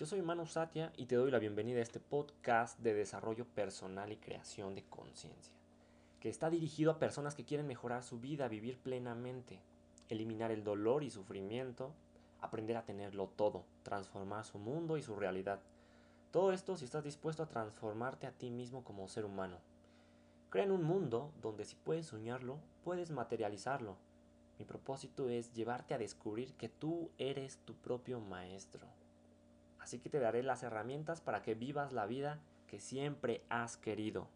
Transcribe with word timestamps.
Yo 0.00 0.06
soy 0.06 0.22
Manu 0.22 0.46
Satya 0.46 0.94
y 0.96 1.04
te 1.04 1.16
doy 1.16 1.30
la 1.30 1.38
bienvenida 1.38 1.78
a 1.78 1.82
este 1.82 2.00
podcast 2.00 2.78
de 2.78 2.94
desarrollo 2.94 3.44
personal 3.44 4.10
y 4.10 4.16
creación 4.16 4.74
de 4.74 4.82
conciencia, 4.84 5.52
que 6.20 6.30
está 6.30 6.48
dirigido 6.48 6.90
a 6.90 6.98
personas 6.98 7.34
que 7.34 7.44
quieren 7.44 7.66
mejorar 7.66 8.02
su 8.02 8.18
vida, 8.18 8.48
vivir 8.48 8.78
plenamente, 8.78 9.60
eliminar 10.08 10.52
el 10.52 10.64
dolor 10.64 11.04
y 11.04 11.10
sufrimiento, 11.10 11.92
aprender 12.40 12.78
a 12.78 12.86
tenerlo 12.86 13.26
todo, 13.36 13.66
transformar 13.82 14.46
su 14.46 14.56
mundo 14.58 14.96
y 14.96 15.02
su 15.02 15.16
realidad. 15.16 15.60
Todo 16.30 16.52
esto 16.52 16.78
si 16.78 16.86
estás 16.86 17.04
dispuesto 17.04 17.42
a 17.42 17.50
transformarte 17.50 18.26
a 18.26 18.32
ti 18.32 18.48
mismo 18.48 18.82
como 18.82 19.06
ser 19.06 19.26
humano. 19.26 19.58
Crea 20.48 20.64
en 20.64 20.72
un 20.72 20.82
mundo 20.82 21.30
donde 21.42 21.66
si 21.66 21.76
puedes 21.76 22.06
soñarlo, 22.06 22.56
puedes 22.84 23.10
materializarlo. 23.10 23.98
Mi 24.58 24.64
propósito 24.64 25.28
es 25.28 25.52
llevarte 25.52 25.92
a 25.92 25.98
descubrir 25.98 26.54
que 26.54 26.70
tú 26.70 27.10
eres 27.18 27.58
tu 27.66 27.74
propio 27.74 28.18
maestro. 28.18 28.86
Así 29.80 29.98
que 29.98 30.10
te 30.10 30.20
daré 30.20 30.42
las 30.42 30.62
herramientas 30.62 31.22
para 31.22 31.42
que 31.42 31.54
vivas 31.54 31.92
la 31.92 32.04
vida 32.04 32.38
que 32.68 32.78
siempre 32.78 33.40
has 33.48 33.78
querido. 33.78 34.28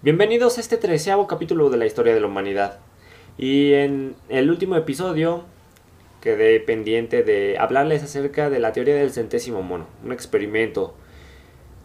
Bienvenidos 0.00 0.56
a 0.56 0.60
este 0.60 0.76
treceavo 0.76 1.26
capítulo 1.26 1.70
de 1.70 1.76
la 1.76 1.86
historia 1.86 2.14
de 2.14 2.20
la 2.20 2.28
humanidad. 2.28 2.78
Y 3.36 3.72
en 3.72 4.14
el 4.28 4.48
último 4.48 4.76
episodio 4.76 5.44
quedé 6.20 6.60
pendiente 6.60 7.24
de 7.24 7.58
hablarles 7.58 8.04
acerca 8.04 8.48
de 8.48 8.60
la 8.60 8.72
teoría 8.72 8.94
del 8.94 9.10
centésimo 9.10 9.60
mono, 9.62 9.86
un 10.04 10.12
experimento 10.12 10.94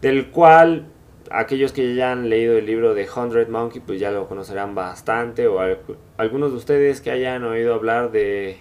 del 0.01 0.29
cual 0.29 0.85
aquellos 1.31 1.73
que 1.73 1.95
ya 1.95 2.11
han 2.11 2.29
leído 2.29 2.55
el 2.55 2.67
libro 2.67 2.93
de 2.93 3.09
Hundred 3.09 3.47
Monkey 3.47 3.81
pues 3.81 3.99
ya 3.99 4.11
lo 4.11 4.27
conocerán 4.27 4.75
bastante 4.75 5.47
o 5.47 5.59
algunos 6.17 6.51
de 6.51 6.57
ustedes 6.57 7.01
que 7.01 7.09
hayan 7.09 7.43
oído 7.43 7.73
hablar 7.73 8.11
de 8.11 8.59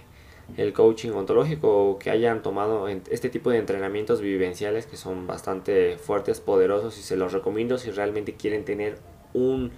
el 0.57 0.73
coaching 0.73 1.11
ontológico 1.11 1.89
o 1.89 1.99
que 1.99 2.09
hayan 2.09 2.41
tomado 2.41 2.87
este 2.87 3.29
tipo 3.29 3.49
de 3.49 3.57
entrenamientos 3.57 4.21
vivenciales 4.21 4.85
que 4.85 4.97
son 4.97 5.27
bastante 5.27 5.97
fuertes, 5.97 6.39
poderosos 6.39 6.97
y 6.97 7.01
se 7.01 7.17
los 7.17 7.33
recomiendo 7.33 7.77
si 7.77 7.91
realmente 7.91 8.35
quieren 8.35 8.63
tener 8.63 8.99
un 9.33 9.71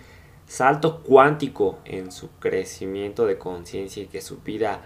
salto 0.46 1.02
cuántico 1.04 1.80
en 1.86 2.12
su 2.12 2.30
crecimiento 2.40 3.26
de 3.26 3.38
conciencia 3.38 4.04
y 4.04 4.08
que 4.08 4.22
su 4.22 4.40
vida 4.42 4.82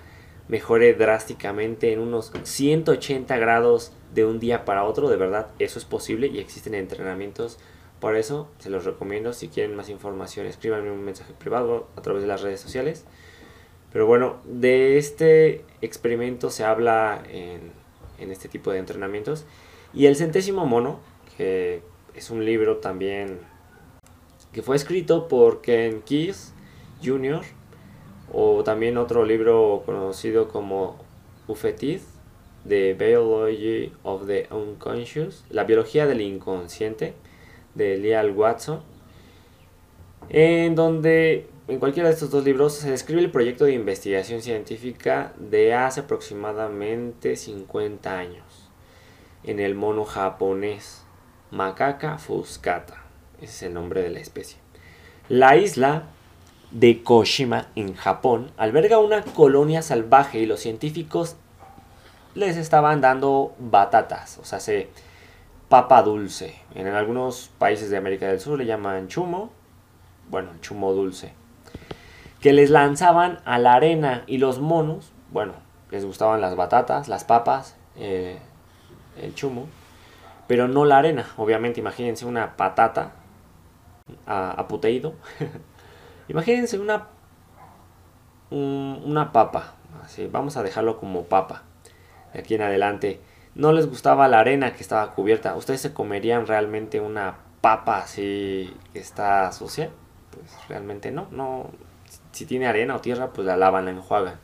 mejore 0.47 0.93
drásticamente 0.93 1.93
en 1.93 1.99
unos 1.99 2.31
180 2.43 3.37
grados 3.37 3.93
de 4.13 4.25
un 4.25 4.39
día 4.39 4.65
para 4.65 4.83
otro. 4.83 5.09
De 5.09 5.17
verdad, 5.17 5.47
eso 5.59 5.79
es 5.79 5.85
posible 5.85 6.27
y 6.27 6.39
existen 6.39 6.73
entrenamientos. 6.73 7.57
Por 7.99 8.15
eso 8.15 8.49
se 8.57 8.69
los 8.69 8.83
recomiendo. 8.83 9.33
Si 9.33 9.47
quieren 9.47 9.75
más 9.75 9.89
información, 9.89 10.47
escríbanme 10.47 10.91
un 10.91 11.03
mensaje 11.03 11.33
privado 11.37 11.87
a 11.95 12.01
través 12.01 12.23
de 12.23 12.27
las 12.27 12.41
redes 12.41 12.59
sociales. 12.59 13.05
Pero 13.93 14.07
bueno, 14.07 14.37
de 14.45 14.97
este 14.97 15.63
experimento 15.81 16.49
se 16.49 16.63
habla 16.63 17.23
en, 17.29 17.71
este 18.19 18.47
tipo 18.47 18.71
de 18.71 18.77
entrenamientos. 18.77 19.45
Y 19.93 20.05
el 20.05 20.15
centésimo 20.15 20.65
mono, 20.65 20.99
que 21.37 21.81
es 22.13 22.29
un 22.29 22.45
libro 22.45 22.77
también 22.77 23.39
que 24.51 24.61
fue 24.61 24.75
escrito 24.75 25.27
por 25.27 25.61
Ken 25.61 26.01
Keyes 26.01 26.53
Jr., 27.03 27.41
o 28.33 28.63
también 28.63 28.97
otro 28.97 29.25
libro 29.25 29.83
conocido 29.85 30.47
como 30.47 30.97
Ufetid, 31.47 31.99
The 32.67 32.93
Biology 32.93 33.91
of 34.03 34.27
the 34.27 34.47
Unconscious, 34.51 35.43
La 35.49 35.63
Biología 35.63 36.05
del 36.05 36.21
Inconsciente, 36.21 37.13
de 37.75 37.97
Leal 37.97 38.31
Watson, 38.31 38.81
en 40.29 40.75
donde 40.75 41.47
en 41.71 41.79
cualquiera 41.79 42.09
de 42.09 42.15
estos 42.15 42.29
dos 42.31 42.43
libros 42.43 42.73
se 42.73 42.91
describe 42.91 43.21
el 43.21 43.31
proyecto 43.31 43.63
de 43.63 43.71
investigación 43.71 44.41
científica 44.41 45.31
de 45.37 45.73
hace 45.73 46.01
aproximadamente 46.01 47.37
50 47.37 48.17
años 48.17 48.69
en 49.45 49.61
el 49.61 49.73
mono 49.73 50.03
japonés 50.03 51.05
Macaca 51.49 52.17
fuscata, 52.17 53.01
ese 53.37 53.45
es 53.45 53.63
el 53.63 53.73
nombre 53.73 54.01
de 54.01 54.09
la 54.09 54.19
especie. 54.19 54.57
La 55.29 55.55
isla 55.55 56.09
de 56.71 57.03
Koshima, 57.03 57.69
en 57.77 57.95
Japón, 57.95 58.51
alberga 58.57 58.99
una 58.99 59.21
colonia 59.21 59.81
salvaje 59.81 60.39
y 60.39 60.47
los 60.47 60.59
científicos 60.59 61.37
les 62.35 62.57
estaban 62.57 62.99
dando 62.99 63.55
batatas, 63.59 64.39
o 64.39 64.43
sea, 64.43 64.59
se 64.59 64.89
papa 65.69 66.01
dulce. 66.01 66.53
En 66.75 66.87
algunos 66.87 67.49
países 67.57 67.89
de 67.89 67.95
América 67.95 68.27
del 68.27 68.41
Sur 68.41 68.57
le 68.57 68.65
llaman 68.65 69.07
chumo, 69.07 69.51
bueno, 70.29 70.51
chumo 70.59 70.91
dulce, 70.91 71.33
que 72.41 72.53
les 72.53 72.71
lanzaban 72.71 73.39
a 73.45 73.59
la 73.59 73.75
arena 73.75 74.23
y 74.25 74.39
los 74.39 74.59
monos, 74.59 75.13
bueno, 75.31 75.53
les 75.91 76.03
gustaban 76.03 76.41
las 76.41 76.55
batatas, 76.55 77.07
las 77.07 77.23
papas, 77.23 77.75
eh, 77.95 78.39
el 79.21 79.35
chumo, 79.35 79.67
pero 80.47 80.67
no 80.67 80.83
la 80.85 80.97
arena. 80.97 81.27
Obviamente, 81.37 81.79
imagínense 81.79 82.25
una 82.25 82.57
patata 82.57 83.11
a, 84.25 84.59
a 84.59 84.67
Imagínense 86.27 86.79
una, 86.79 87.07
una 88.49 89.31
papa. 89.31 89.75
Así, 90.03 90.27
vamos 90.27 90.57
a 90.57 90.63
dejarlo 90.63 90.97
como 90.97 91.25
papa. 91.25 91.63
De 92.33 92.39
aquí 92.39 92.55
en 92.55 92.63
adelante. 92.63 93.21
No 93.53 93.71
les 93.71 93.87
gustaba 93.87 94.27
la 94.27 94.39
arena 94.39 94.73
que 94.73 94.81
estaba 94.81 95.11
cubierta. 95.11 95.55
¿Ustedes 95.55 95.81
se 95.81 95.93
comerían 95.93 96.47
realmente 96.47 97.01
una 97.01 97.35
papa 97.59 97.99
así 97.99 98.73
que 98.93 98.99
está 98.99 99.51
sucia? 99.51 99.91
Pues 100.31 100.67
realmente 100.69 101.11
no. 101.11 101.27
no 101.31 101.69
si 102.31 102.45
tiene 102.45 102.67
arena 102.67 102.95
o 102.95 103.01
tierra, 103.01 103.33
pues 103.33 103.45
la 103.45 103.57
lavan, 103.57 103.85
la 103.85 103.91
enjuagan. 103.91 104.39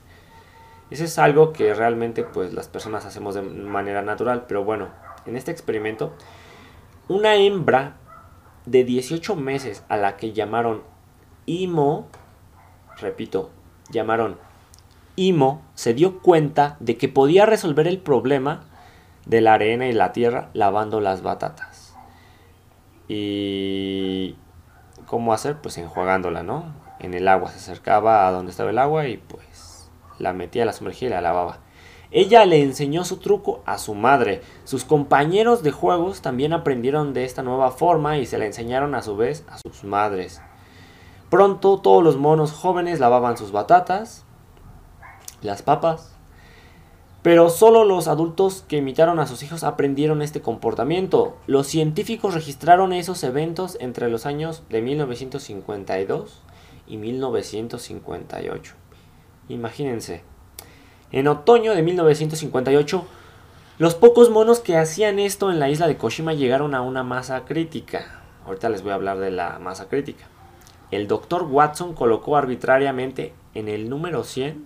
Eso 0.90 1.04
es 1.04 1.20
algo 1.20 1.52
que 1.52 1.74
realmente 1.74 2.24
pues 2.24 2.54
las 2.54 2.68
personas 2.68 3.06
hacemos 3.06 3.36
de 3.36 3.42
manera 3.42 4.02
natural. 4.02 4.46
Pero 4.48 4.64
bueno, 4.64 4.90
en 5.26 5.36
este 5.36 5.52
experimento, 5.52 6.14
una 7.08 7.36
hembra 7.36 7.98
de 8.66 8.84
18 8.84 9.36
meses 9.36 9.84
a 9.90 9.98
la 9.98 10.18
que 10.18 10.34
llamaron 10.34 10.84
Imo, 11.46 12.08
repito, 12.98 13.50
llamaron 13.90 14.38
Imo, 15.16 15.62
se 15.74 15.94
dio 15.94 16.20
cuenta 16.20 16.78
de 16.80 16.98
que 16.98 17.10
podía 17.10 17.46
resolver 17.46 17.88
el 17.88 18.00
problema 18.00 18.64
de 19.26 19.42
la 19.42 19.54
arena 19.56 19.88
y 19.88 19.94
la 19.94 20.14
tierra 20.14 20.50
lavando 20.54 21.02
las 21.02 21.22
batatas. 21.22 21.96
Y 23.08 24.36
cómo 25.06 25.34
hacer, 25.34 25.58
pues 25.58 25.78
enjuagándola, 25.78 26.44
¿no? 26.44 26.87
En 27.08 27.14
el 27.14 27.30
agua, 27.30 27.52
se 27.52 27.60
acercaba 27.60 28.28
a 28.28 28.32
donde 28.34 28.52
estaba 28.52 28.70
el 28.70 28.78
agua 28.78 29.08
y 29.08 29.16
pues 29.16 29.90
la 30.20 30.34
metía, 30.34 30.66
la 30.66 30.74
sumergía 30.74 31.08
y 31.08 31.12
la 31.12 31.22
lavaba. 31.22 31.60
Ella 32.12 32.46
le 32.46 32.62
enseñó 32.62 33.06
su 33.06 33.16
truco 33.16 33.62
a 33.66 33.78
su 33.78 33.96
madre. 33.96 34.42
Sus 34.66 34.84
compañeros 34.84 35.64
de 35.64 35.72
juegos 35.72 36.22
también 36.22 36.52
aprendieron 36.52 37.14
de 37.14 37.24
esta 37.24 37.44
nueva 37.44 37.72
forma 37.72 38.18
y 38.18 38.26
se 38.26 38.38
la 38.38 38.46
enseñaron 38.46 38.94
a 38.94 39.04
su 39.04 39.16
vez 39.16 39.46
a 39.50 39.58
sus 39.58 39.86
madres. 39.86 40.42
Pronto 41.30 41.80
todos 41.80 42.04
los 42.04 42.18
monos 42.18 42.52
jóvenes 42.52 43.00
lavaban 43.00 43.38
sus 43.38 43.54
batatas, 43.54 44.26
las 45.42 45.62
papas, 45.62 46.14
pero 47.22 47.50
solo 47.50 47.86
los 47.86 48.10
adultos 48.10 48.66
que 48.68 48.76
imitaron 48.76 49.18
a 49.20 49.28
sus 49.28 49.44
hijos 49.44 49.64
aprendieron 49.64 50.22
este 50.22 50.42
comportamiento. 50.42 51.38
Los 51.48 51.68
científicos 51.68 52.34
registraron 52.34 52.92
esos 52.92 53.24
eventos 53.24 53.78
entre 53.80 54.10
los 54.10 54.26
años 54.26 54.64
de 54.70 54.82
1952 54.82 56.44
y 56.88 56.98
1958. 56.98 58.74
Imagínense. 59.50 60.24
En 61.12 61.28
otoño 61.28 61.74
de 61.74 61.82
1958, 61.84 63.06
los 63.80 63.96
pocos 63.96 64.30
monos 64.30 64.60
que 64.60 64.78
hacían 64.78 65.20
esto 65.20 65.52
en 65.52 65.60
la 65.60 65.70
isla 65.70 65.88
de 65.88 65.98
Koshima 65.98 66.34
llegaron 66.34 66.76
a 66.76 66.82
una 66.82 67.04
masa 67.04 67.46
crítica. 67.46 68.22
Ahorita 68.46 68.70
les 68.70 68.82
voy 68.82 68.92
a 68.92 68.96
hablar 68.96 69.20
de 69.20 69.32
la 69.32 69.60
masa 69.60 69.88
crítica 69.88 70.26
el 70.90 71.08
doctor 71.08 71.44
Watson 71.44 71.94
colocó 71.94 72.38
arbitrariamente 72.38 73.34
en 73.54 73.68
el 73.68 73.90
número 73.90 74.24
100 74.24 74.66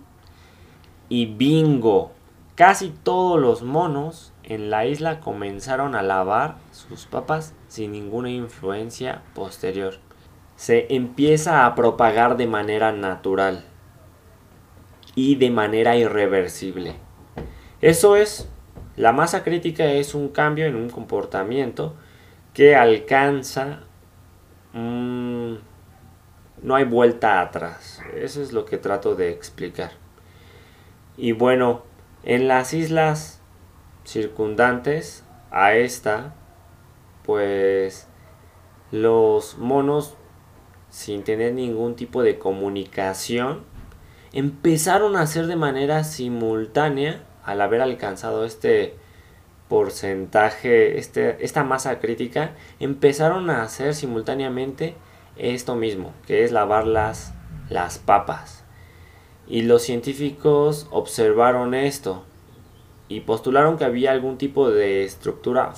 y 1.08 1.26
bingo, 1.26 2.12
casi 2.54 2.90
todos 2.90 3.40
los 3.40 3.62
monos 3.62 4.32
en 4.44 4.70
la 4.70 4.86
isla 4.86 5.20
comenzaron 5.20 5.94
a 5.94 6.02
lavar 6.02 6.56
sus 6.70 7.06
papas 7.06 7.54
sin 7.66 7.92
ninguna 7.92 8.30
influencia 8.30 9.22
posterior. 9.34 9.94
Se 10.62 10.94
empieza 10.94 11.66
a 11.66 11.74
propagar 11.74 12.36
de 12.36 12.46
manera 12.46 12.92
natural 12.92 13.64
y 15.16 15.34
de 15.34 15.50
manera 15.50 15.96
irreversible. 15.96 16.94
Eso 17.80 18.14
es, 18.14 18.48
la 18.94 19.10
masa 19.10 19.42
crítica 19.42 19.86
es 19.86 20.14
un 20.14 20.28
cambio 20.28 20.66
en 20.66 20.76
un 20.76 20.88
comportamiento 20.88 21.96
que 22.54 22.76
alcanza 22.76 23.80
no 24.72 25.58
hay 26.76 26.84
vuelta 26.84 27.40
atrás. 27.40 28.00
Eso 28.14 28.40
es 28.40 28.52
lo 28.52 28.64
que 28.64 28.78
trato 28.78 29.16
de 29.16 29.30
explicar. 29.30 29.90
Y 31.16 31.32
bueno, 31.32 31.82
en 32.22 32.46
las 32.46 32.72
islas 32.72 33.42
circundantes 34.04 35.24
a 35.50 35.74
esta, 35.74 36.36
pues 37.24 38.06
los 38.92 39.58
monos, 39.58 40.16
sin 40.92 41.24
tener 41.24 41.54
ningún 41.54 41.96
tipo 41.96 42.22
de 42.22 42.38
comunicación, 42.38 43.62
empezaron 44.34 45.16
a 45.16 45.22
hacer 45.22 45.46
de 45.46 45.56
manera 45.56 46.04
simultánea, 46.04 47.24
al 47.44 47.62
haber 47.62 47.80
alcanzado 47.80 48.44
este 48.44 48.94
porcentaje, 49.68 50.98
este, 50.98 51.42
esta 51.42 51.64
masa 51.64 51.98
crítica, 51.98 52.52
empezaron 52.78 53.48
a 53.48 53.62
hacer 53.62 53.94
simultáneamente 53.94 54.94
esto 55.36 55.76
mismo, 55.76 56.12
que 56.26 56.44
es 56.44 56.52
lavar 56.52 56.86
las, 56.86 57.32
las 57.70 57.98
papas. 57.98 58.62
Y 59.48 59.62
los 59.62 59.82
científicos 59.82 60.88
observaron 60.90 61.72
esto 61.72 62.22
y 63.08 63.20
postularon 63.20 63.78
que 63.78 63.86
había 63.86 64.12
algún 64.12 64.36
tipo 64.36 64.70
de 64.70 65.04
estructura 65.04 65.72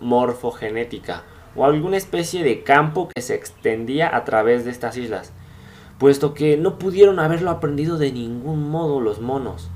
morfogenética 0.00 1.24
o 1.56 1.64
alguna 1.64 1.96
especie 1.96 2.42
de 2.42 2.62
campo 2.62 3.08
que 3.14 3.22
se 3.22 3.34
extendía 3.34 4.14
a 4.14 4.24
través 4.24 4.64
de 4.64 4.70
estas 4.70 4.96
islas, 4.96 5.32
puesto 5.98 6.34
que 6.34 6.56
no 6.56 6.78
pudieron 6.78 7.18
haberlo 7.18 7.50
aprendido 7.50 7.98
de 7.98 8.12
ningún 8.12 8.70
modo 8.70 9.00
los 9.00 9.20
monos. 9.20 9.70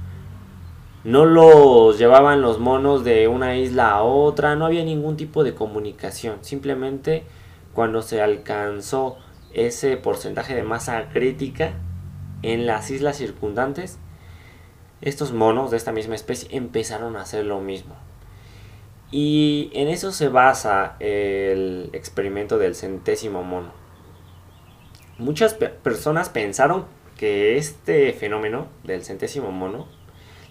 No 1.05 1.25
los 1.25 1.99
llevaban 1.99 2.43
los 2.43 2.59
monos 2.59 3.05
de 3.05 3.29
una 3.29 3.57
isla 3.57 3.93
a 3.93 4.03
otra, 4.03 4.57
no 4.57 4.67
había 4.67 4.85
ningún 4.85 5.17
tipo 5.17 5.45
de 5.45 5.55
comunicación, 5.55 6.39
simplemente 6.43 7.25
cuando 7.73 8.03
se 8.03 8.21
alcanzó 8.21 9.17
ese 9.53 9.97
porcentaje 9.97 10.55
de 10.55 10.65
masa 10.65 11.09
crítica 11.13 11.75
en 12.43 12.67
las 12.67 12.91
islas 12.91 13.17
circundantes, 13.17 13.99
estos 15.01 15.33
monos 15.33 15.71
de 15.71 15.77
esta 15.77 15.93
misma 15.93 16.17
especie 16.17 16.49
empezaron 16.57 17.17
a 17.17 17.23
hacer 17.23 17.47
lo 17.47 17.61
mismo. 17.61 17.95
Y 19.11 19.71
en 19.73 19.89
eso 19.89 20.13
se 20.13 20.29
basa 20.29 20.97
el 21.01 21.91
experimento 21.93 22.59
del 22.59 22.75
centésimo 22.75 23.43
mono. 23.43 23.73
Muchas 25.19 25.55
personas 25.55 26.29
pensaron 26.29 26.85
que 27.17 27.57
este 27.57 28.13
fenómeno 28.13 28.69
del 28.85 29.05
centésimo 29.05 29.51
mono, 29.51 29.89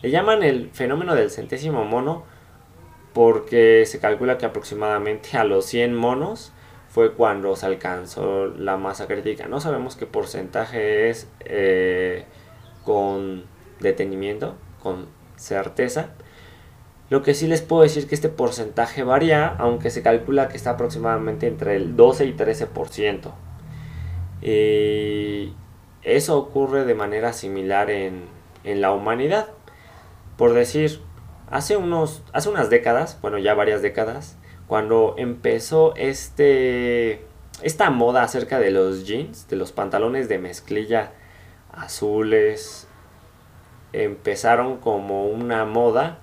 le 0.01 0.11
llaman 0.11 0.43
el 0.43 0.69
fenómeno 0.71 1.15
del 1.15 1.31
centésimo 1.31 1.85
mono 1.85 2.25
porque 3.13 3.85
se 3.87 3.99
calcula 3.99 4.37
que 4.37 4.45
aproximadamente 4.45 5.37
a 5.37 5.43
los 5.43 5.65
100 5.65 5.95
monos 5.95 6.51
fue 6.89 7.13
cuando 7.13 7.55
se 7.55 7.65
alcanzó 7.65 8.47
la 8.47 8.77
masa 8.77 9.07
crítica. 9.07 9.47
No 9.47 9.59
sabemos 9.59 9.95
qué 9.95 10.05
porcentaje 10.05 11.09
es 11.09 11.27
eh, 11.39 12.25
con 12.83 13.45
detenimiento, 13.79 14.55
con 14.81 15.07
certeza. 15.35 16.11
Lo 17.09 17.23
que 17.23 17.33
sí 17.33 17.47
les 17.47 17.61
puedo 17.61 17.83
decir 17.83 18.07
que 18.07 18.15
este 18.15 18.29
porcentaje 18.29 19.03
varía, 19.03 19.47
aunque 19.47 19.89
se 19.89 20.01
calcula 20.01 20.49
que 20.49 20.57
está 20.57 20.71
aproximadamente 20.71 21.47
entre 21.47 21.75
el 21.75 21.95
12 21.95 22.25
y 22.25 22.33
13%. 22.33 23.31
Y 24.41 25.53
eso 26.03 26.37
ocurre 26.37 26.83
de 26.85 26.95
manera 26.95 27.31
similar 27.31 27.89
en, 27.89 28.25
en 28.65 28.81
la 28.81 28.91
humanidad. 28.91 29.47
Por 30.37 30.53
decir, 30.53 30.99
hace, 31.49 31.77
unos, 31.77 32.23
hace 32.33 32.49
unas 32.49 32.69
décadas, 32.69 33.17
bueno 33.21 33.37
ya 33.37 33.53
varias 33.53 33.81
décadas, 33.81 34.37
cuando 34.67 35.15
empezó 35.17 35.95
este, 35.95 37.25
esta 37.61 37.89
moda 37.89 38.23
acerca 38.23 38.59
de 38.59 38.71
los 38.71 39.07
jeans, 39.07 39.47
de 39.47 39.55
los 39.55 39.71
pantalones 39.71 40.27
de 40.27 40.39
mezclilla 40.39 41.13
azules, 41.71 42.87
empezaron 43.93 44.77
como 44.77 45.25
una 45.27 45.63
moda 45.63 46.19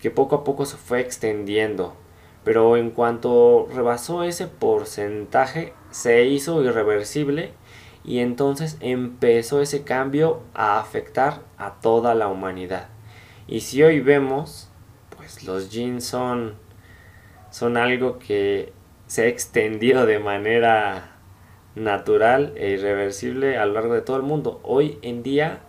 que 0.00 0.10
poco 0.10 0.36
a 0.36 0.44
poco 0.44 0.66
se 0.66 0.76
fue 0.76 1.00
extendiendo. 1.00 1.94
Pero 2.44 2.76
en 2.76 2.90
cuanto 2.90 3.68
rebasó 3.72 4.24
ese 4.24 4.46
porcentaje, 4.46 5.74
se 5.90 6.24
hizo 6.24 6.62
irreversible 6.64 7.52
y 8.02 8.20
entonces 8.20 8.76
empezó 8.80 9.60
ese 9.60 9.82
cambio 9.84 10.40
a 10.54 10.80
afectar 10.80 11.42
a 11.58 11.80
toda 11.80 12.14
la 12.14 12.28
humanidad. 12.28 12.88
Y 13.46 13.60
si 13.60 13.82
hoy 13.82 14.00
vemos, 14.00 14.70
pues 15.16 15.44
los 15.44 15.70
jeans 15.70 16.04
son, 16.04 16.54
son 17.50 17.76
algo 17.76 18.18
que 18.18 18.72
se 19.06 19.22
ha 19.22 19.26
extendido 19.26 20.06
de 20.06 20.18
manera 20.18 21.16
natural 21.74 22.52
e 22.56 22.70
irreversible 22.70 23.58
a 23.58 23.66
lo 23.66 23.74
largo 23.74 23.94
de 23.94 24.02
todo 24.02 24.16
el 24.16 24.22
mundo. 24.22 24.60
Hoy 24.62 24.98
en 25.02 25.22
día 25.22 25.60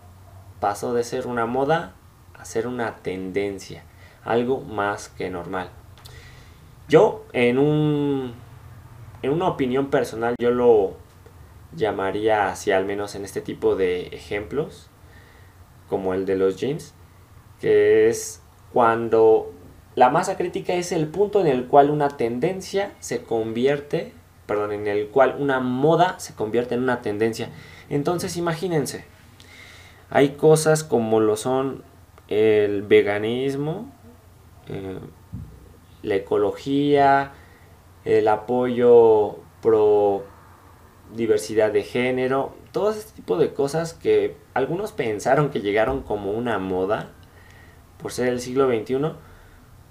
pasó 0.60 0.94
de 0.94 1.04
ser 1.04 1.28
una 1.28 1.46
moda 1.46 1.96
a 2.34 2.46
ser 2.46 2.68
una 2.68 2.98
tendencia, 2.98 3.84
algo 4.24 4.62
más 4.62 5.10
que 5.10 5.30
normal. 5.30 5.70
Yo 6.88 7.26
en 7.34 7.58
un 7.58 8.34
en 9.22 9.32
una 9.32 9.48
opinión 9.48 9.90
personal 9.90 10.36
yo 10.40 10.52
lo 10.52 10.94
llamaría 11.76 12.50
así 12.50 12.72
al 12.72 12.86
menos 12.86 13.16
en 13.16 13.24
este 13.24 13.42
tipo 13.42 13.76
de 13.76 14.08
ejemplos 14.08 14.90
como 15.88 16.14
el 16.14 16.26
de 16.26 16.36
los 16.36 16.58
jeans 16.58 16.94
que 17.60 18.10
es 18.10 18.42
cuando 18.74 19.54
la 19.96 20.10
masa 20.10 20.38
crítica 20.38 20.74
es 20.74 20.92
el 20.92 21.08
punto 21.08 21.42
en 21.42 21.48
el 21.48 21.68
cual 21.68 21.90
una 21.90 22.10
tendencia 22.10 22.94
se 23.00 23.24
convierte, 23.24 24.14
perdón, 24.46 24.72
en 24.72 24.88
el 24.88 25.08
cual 25.10 25.36
una 25.38 25.60
moda 25.60 26.18
se 26.20 26.34
convierte 26.34 26.76
en 26.76 26.84
una 26.84 27.02
tendencia. 27.02 27.50
Entonces 27.90 28.38
imagínense, 28.38 29.04
hay 30.10 30.30
cosas 30.30 30.86
como 30.86 31.20
lo 31.20 31.36
son 31.36 31.84
el 32.30 32.84
veganismo, 32.84 33.92
eh, 34.72 35.00
la 36.02 36.16
ecología, 36.16 37.34
el 38.06 38.28
apoyo 38.28 39.38
pro 39.62 40.24
diversidad 41.14 41.72
de 41.72 41.84
género, 41.84 42.54
todo 42.72 42.92
este 42.92 43.12
tipo 43.14 43.38
de 43.38 43.54
cosas 43.54 43.94
que 43.94 44.38
algunos 44.54 44.94
pensaron 44.94 45.50
que 45.50 45.60
llegaron 45.60 46.02
como 46.04 46.32
una 46.32 46.58
moda 46.58 47.10
por 47.98 48.14
ser 48.14 48.30
el 48.30 48.40
siglo 48.40 48.68
XXI, 48.68 49.12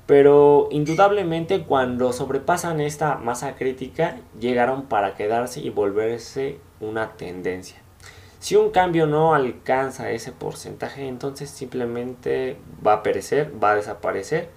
pero 0.06 0.68
indudablemente 0.70 1.64
cuando 1.64 2.12
sobrepasan 2.12 2.80
esta 2.80 3.16
masa 3.16 3.54
crítica 3.54 4.16
llegaron 4.40 4.84
para 4.86 5.14
quedarse 5.14 5.60
y 5.60 5.70
volverse 5.70 6.58
una 6.80 7.12
tendencia. 7.12 7.76
Si 8.40 8.56
un 8.56 8.70
cambio 8.70 9.06
no 9.06 9.34
alcanza 9.34 10.10
ese 10.10 10.32
porcentaje, 10.32 11.06
entonces 11.06 11.50
simplemente 11.50 12.56
va 12.84 12.94
a 12.94 13.02
perecer, 13.02 13.52
va 13.62 13.72
a 13.72 13.76
desaparecer 13.76 14.48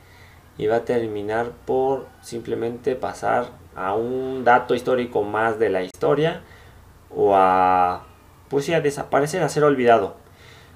y 0.57 0.67
va 0.67 0.77
a 0.77 0.85
terminar 0.85 1.51
por 1.65 2.07
simplemente 2.21 2.95
pasar 2.95 3.47
a 3.75 3.95
un 3.95 4.43
dato 4.43 4.75
histórico 4.75 5.23
más 5.23 5.59
de 5.59 5.69
la 5.69 5.83
historia 5.83 6.41
o 7.09 7.35
a 7.35 8.05
pues 8.53 8.65
sí, 8.65 8.73
a 8.75 8.81
desaparecer, 8.81 9.41
a 9.41 9.49
ser 9.49 9.63
olvidado. 9.63 10.15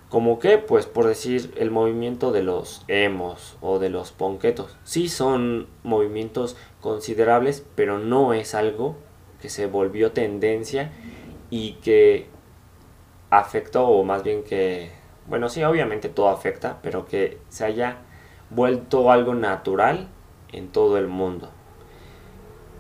Como 0.10 0.40
que, 0.40 0.58
pues 0.58 0.88
por 0.88 1.06
decir, 1.06 1.54
el 1.58 1.70
movimiento 1.70 2.32
de 2.32 2.42
los 2.42 2.84
emos 2.88 3.56
o 3.62 3.78
de 3.78 3.90
los 3.90 4.12
ponquetos. 4.12 4.76
Sí 4.84 5.10
son 5.10 5.68
movimientos 5.84 6.58
considerables, 6.82 7.64
pero 7.76 8.00
no 8.00 8.34
es 8.34 8.56
algo 8.56 8.96
que 9.42 9.50
se 9.50 9.68
volvió 9.68 10.12
tendencia 10.12 10.92
y 11.52 11.74
que 11.74 12.30
afectó, 13.30 13.88
o 13.88 14.04
más 14.04 14.24
bien 14.24 14.44
que, 14.44 14.92
bueno, 15.28 15.48
sí, 15.48 15.64
obviamente 15.64 16.10
todo 16.10 16.30
afecta, 16.30 16.80
pero 16.82 17.06
que 17.06 17.38
se 17.50 17.66
haya 17.66 17.98
vuelto 18.50 19.12
algo 19.12 19.36
natural 19.36 20.08
en 20.52 20.70
todo 20.70 20.98
el 20.98 21.08
mundo. 21.08 21.50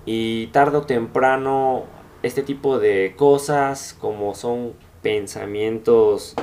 Y 0.05 0.47
tarde 0.47 0.77
o 0.77 0.81
temprano 0.83 1.83
este 2.23 2.41
tipo 2.43 2.79
de 2.79 3.13
cosas 3.15 3.95
como 3.99 4.33
son 4.35 4.73
pensamientos 5.01 6.35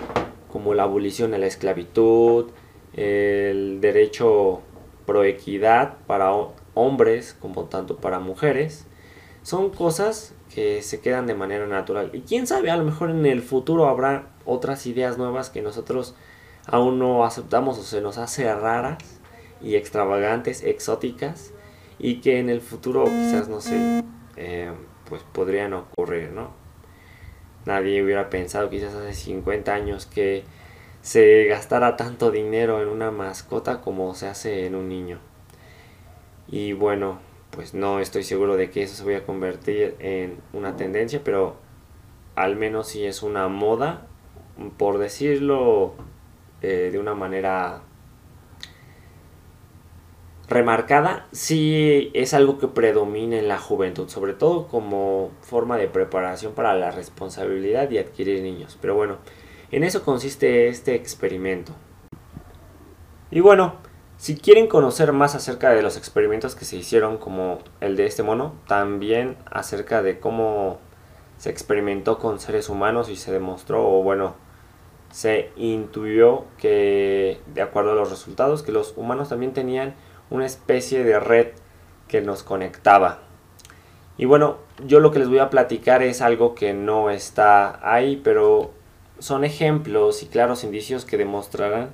como 0.50 0.75
la 0.75 0.85
abolición 0.85 1.33
de 1.33 1.38
la 1.38 1.47
esclavitud, 1.47 2.50
el 2.93 3.81
derecho 3.81 4.62
pro 5.04 5.25
equidad 5.25 5.97
para 6.07 6.33
hombres 6.75 7.37
como 7.40 7.64
tanto 7.64 7.97
para 7.97 8.21
mujeres, 8.21 8.87
son 9.43 9.71
cosas 9.71 10.35
que 10.54 10.81
se 10.83 11.00
quedan 11.00 11.26
de 11.26 11.35
manera 11.35 11.66
natural. 11.66 12.11
Y 12.12 12.21
quién 12.21 12.47
sabe, 12.47 12.71
a 12.71 12.76
lo 12.76 12.85
mejor 12.85 13.11
en 13.11 13.26
el 13.26 13.43
futuro 13.43 13.88
habrá 13.88 14.31
otras 14.45 14.87
ideas 14.87 15.19
nuevas 15.19 15.50
que 15.50 15.61
nosotros 15.61 16.14
aún 16.66 16.99
no 16.99 17.25
aceptamos 17.25 17.78
o 17.78 17.83
se 17.83 18.00
nos 18.00 18.19
hace 18.19 18.54
raras 18.54 18.99
y 19.64 19.76
extravagantes, 19.76 20.62
exóticas, 20.62 21.52
y 21.99 22.21
que 22.21 22.38
en 22.38 22.49
el 22.50 22.61
futuro 22.61 23.04
quizás, 23.04 23.49
no 23.49 23.61
sé, 23.61 24.04
eh, 24.37 24.73
pues 25.09 25.23
podrían 25.33 25.73
ocurrir, 25.73 26.30
¿no? 26.30 26.50
Nadie 27.64 28.02
hubiera 28.02 28.28
pensado 28.28 28.68
quizás 28.68 28.94
hace 28.94 29.14
50 29.14 29.73
años 29.73 30.06
que 30.06 30.44
se 31.00 31.44
gastara 31.47 31.97
tanto 31.97 32.30
dinero 32.30 32.83
en 32.83 32.88
una 32.88 33.11
mascota 33.11 33.80
como 33.80 34.14
se 34.14 34.26
hace 34.26 34.66
en 34.66 34.75
un 34.75 34.88
niño. 34.88 35.18
Y 36.47 36.75
bueno, 36.75 37.21
pues 37.50 37.73
no 37.73 38.00
estoy 38.00 38.23
seguro 38.23 38.56
de 38.56 38.71
que 38.71 38.83
eso 38.83 38.97
se 38.97 39.04
vaya 39.04 39.18
a 39.18 39.25
convertir 39.25 39.97
en 39.99 40.38
una 40.52 40.76
tendencia, 40.76 41.23
pero 41.25 41.56
al 42.35 42.56
menos 42.56 42.88
si 42.88 43.06
es 43.06 43.23
una 43.23 43.49
moda, 43.49 44.06
por 44.76 44.99
decirlo 44.99 45.94
eh, 46.62 46.90
de 46.92 46.99
una 46.99 47.14
manera 47.14 47.83
remarcada, 50.48 51.26
sí 51.32 52.10
es 52.14 52.34
algo 52.34 52.58
que 52.58 52.68
predomina 52.68 53.38
en 53.38 53.48
la 53.48 53.58
juventud, 53.58 54.08
sobre 54.08 54.34
todo 54.34 54.68
como 54.68 55.30
forma 55.40 55.76
de 55.78 55.88
preparación 55.88 56.52
para 56.54 56.74
la 56.74 56.90
responsabilidad 56.90 57.90
y 57.90 57.98
adquirir 57.98 58.42
niños. 58.42 58.78
Pero 58.80 58.94
bueno, 58.94 59.18
en 59.70 59.84
eso 59.84 60.02
consiste 60.04 60.68
este 60.68 60.94
experimento. 60.94 61.72
Y 63.30 63.40
bueno, 63.40 63.74
Si 64.16 64.36
quieren 64.36 64.68
conocer 64.68 65.12
más 65.12 65.34
acerca 65.34 65.70
de 65.70 65.82
los 65.82 65.96
experimentos 65.96 66.54
que 66.54 66.64
se 66.64 66.76
hicieron, 66.76 67.18
como 67.18 67.58
el 67.80 67.96
de 67.96 68.06
este 68.06 68.22
mono, 68.22 68.54
también 68.66 69.36
acerca 69.50 70.02
de 70.02 70.20
cómo 70.20 70.78
se 71.36 71.50
experimentó 71.50 72.18
con 72.18 72.38
seres 72.38 72.68
humanos 72.68 73.08
y 73.10 73.16
se 73.16 73.32
demostró, 73.32 73.86
o 73.86 74.02
bueno, 74.02 74.36
se 75.10 75.50
intuyó 75.56 76.44
que, 76.58 77.40
de 77.54 77.62
acuerdo 77.62 77.92
a 77.92 77.94
los 77.96 78.10
resultados, 78.10 78.62
que 78.62 78.72
los 78.72 78.94
humanos 78.96 79.28
también 79.28 79.52
tenían 79.52 79.94
una 80.31 80.47
especie 80.47 81.04
de 81.04 81.21
red 81.21 81.49
que 82.09 82.21
nos 82.21 82.43
conectaba. 82.43 83.21
Y 84.16 84.26
bueno, 84.26 84.59
yo 84.87 85.00
lo 85.00 85.11
que 85.11 85.19
les 85.19 85.28
voy 85.28 85.38
a 85.38 85.50
platicar 85.50 86.02
es 86.02 86.21
algo 86.21 86.54
que 86.54 86.73
no 86.73 87.11
está 87.11 87.81
ahí, 87.83 88.21
pero 88.23 88.73
son 89.19 89.45
ejemplos 89.45 90.23
y 90.23 90.26
claros 90.26 90.64
indicios 90.64 91.04
que 91.04 91.16
demostrarán 91.16 91.90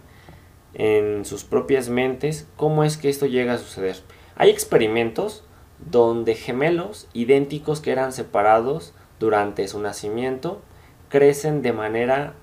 en 0.74 1.24
sus 1.24 1.44
propias 1.44 1.88
mentes 1.88 2.46
cómo 2.56 2.84
es 2.84 2.96
que 2.96 3.08
esto 3.08 3.26
llega 3.26 3.54
a 3.54 3.58
suceder. 3.58 3.96
Hay 4.36 4.50
experimentos 4.50 5.44
donde 5.78 6.34
gemelos 6.34 7.08
idénticos 7.12 7.80
que 7.80 7.92
eran 7.92 8.12
separados 8.12 8.92
durante 9.18 9.66
su 9.68 9.80
nacimiento 9.80 10.60
crecen 11.08 11.62
de 11.62 11.72
manera 11.72 12.34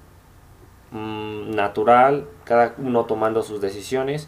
mm, 0.91 1.51
natural, 1.51 2.27
cada 2.43 2.75
uno 2.77 3.05
tomando 3.05 3.43
sus 3.43 3.61
decisiones, 3.61 4.27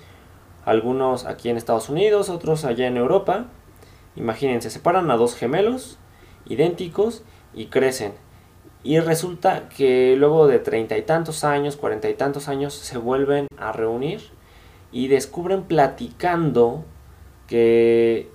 algunos 0.70 1.26
aquí 1.26 1.50
en 1.50 1.58
Estados 1.58 1.90
Unidos, 1.90 2.30
otros 2.30 2.64
allá 2.64 2.88
en 2.88 2.98
Europa. 2.98 3.48
Imagínense, 4.16 4.70
separan 4.70 5.10
a 5.10 5.18
dos 5.18 5.36
gemelos 5.36 5.98
idénticos 6.46 7.24
y 7.54 7.66
crecen. 7.68 8.14
Y 8.84 9.00
resulta 9.00 9.68
que 9.68 10.16
luego 10.16 10.48
de 10.48 10.60
treinta 10.60 10.98
y 10.98 11.02
tantos 11.02 11.44
años, 11.44 11.76
cuarenta 11.76 12.10
y 12.10 12.14
tantos 12.14 12.48
años, 12.48 12.74
se 12.74 12.98
vuelven 12.98 13.48
a 13.58 13.72
reunir 13.72 14.22
y 14.92 15.08
descubren 15.08 15.64
platicando 15.64 16.86
que 17.48 18.30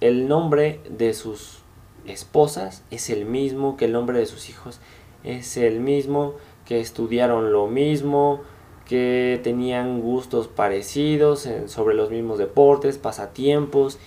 el 0.00 0.28
nombre 0.28 0.80
de 0.90 1.14
sus 1.14 1.62
esposas 2.06 2.84
es 2.90 3.10
el 3.10 3.24
mismo, 3.24 3.76
que 3.76 3.86
el 3.86 3.92
nombre 3.92 4.18
de 4.18 4.26
sus 4.26 4.48
hijos 4.50 4.78
es 5.24 5.56
el 5.56 5.80
mismo, 5.80 6.34
que 6.64 6.80
estudiaron 6.80 7.52
lo 7.52 7.66
mismo, 7.66 8.42
que 8.88 9.38
tenían 9.44 10.00
gustos 10.00 10.48
parecidos 10.48 11.46
sobre 11.66 11.94
los 11.94 12.10
mismos 12.10 12.38
deportes, 12.38 12.98
pasatiempos. 12.98 13.98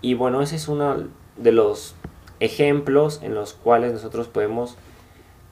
Y 0.00 0.14
bueno, 0.14 0.42
ese 0.42 0.56
es 0.56 0.68
uno 0.68 1.08
de 1.36 1.52
los 1.52 1.94
ejemplos 2.40 3.20
en 3.22 3.34
los 3.34 3.52
cuales 3.52 3.92
nosotros 3.92 4.26
podemos 4.26 4.76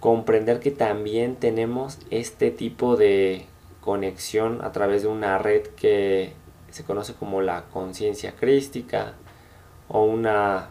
comprender 0.01 0.61
que 0.61 0.71
también 0.71 1.37
tenemos 1.37 1.99
este 2.11 2.51
tipo 2.51 2.97
de 2.97 3.47
conexión 3.83 4.65
a 4.65 4.73
través 4.73 5.03
de 5.03 5.09
una 5.09 5.39
red 5.39 5.67
que 5.67 6.33
se 6.71 6.85
conoce 6.85 7.15
como 7.15 7.43
la 7.43 7.65
conciencia 7.65 8.35
crística 8.35 9.15
o 9.89 10.05
una 10.05 10.69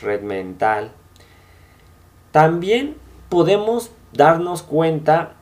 red 0.00 0.22
mental. 0.22 0.92
También 2.30 2.96
podemos 3.28 3.90
darnos 4.12 4.62
cuenta, 4.62 5.34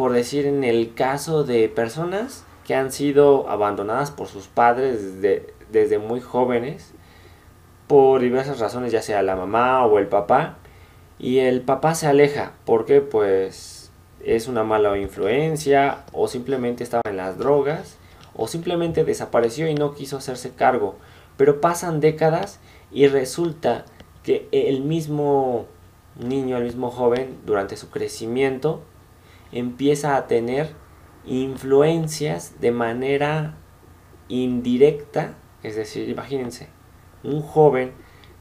por 0.00 0.14
decir 0.14 0.46
en 0.46 0.64
el 0.64 0.94
caso 0.94 1.44
de 1.44 1.68
personas 1.68 2.46
que 2.66 2.74
han 2.74 2.90
sido 2.90 3.50
abandonadas 3.50 4.10
por 4.10 4.28
sus 4.28 4.46
padres 4.46 5.20
desde, 5.20 5.52
desde 5.70 5.98
muy 5.98 6.22
jóvenes, 6.22 6.94
por 7.86 8.22
diversas 8.22 8.60
razones, 8.60 8.92
ya 8.92 9.02
sea 9.02 9.20
la 9.20 9.36
mamá 9.36 9.84
o 9.84 9.98
el 9.98 10.06
papá, 10.06 10.56
y 11.18 11.40
el 11.40 11.60
papá 11.60 11.94
se 11.94 12.06
aleja 12.06 12.54
porque 12.64 13.02
pues 13.02 13.90
es 14.24 14.48
una 14.48 14.64
mala 14.64 14.96
influencia 14.96 16.06
o 16.14 16.28
simplemente 16.28 16.82
estaba 16.82 17.02
en 17.04 17.18
las 17.18 17.36
drogas 17.36 17.98
o 18.34 18.48
simplemente 18.48 19.04
desapareció 19.04 19.68
y 19.68 19.74
no 19.74 19.92
quiso 19.92 20.16
hacerse 20.16 20.52
cargo. 20.52 20.94
Pero 21.36 21.60
pasan 21.60 22.00
décadas 22.00 22.58
y 22.90 23.06
resulta 23.06 23.84
que 24.22 24.48
el 24.50 24.80
mismo 24.80 25.66
niño, 26.18 26.56
el 26.56 26.64
mismo 26.64 26.90
joven, 26.90 27.36
durante 27.44 27.76
su 27.76 27.90
crecimiento, 27.90 28.80
empieza 29.52 30.16
a 30.16 30.26
tener 30.26 30.74
influencias 31.24 32.60
de 32.60 32.72
manera 32.72 33.54
indirecta, 34.28 35.34
es 35.62 35.76
decir, 35.76 36.08
imagínense, 36.08 36.68
un 37.22 37.42
joven 37.42 37.92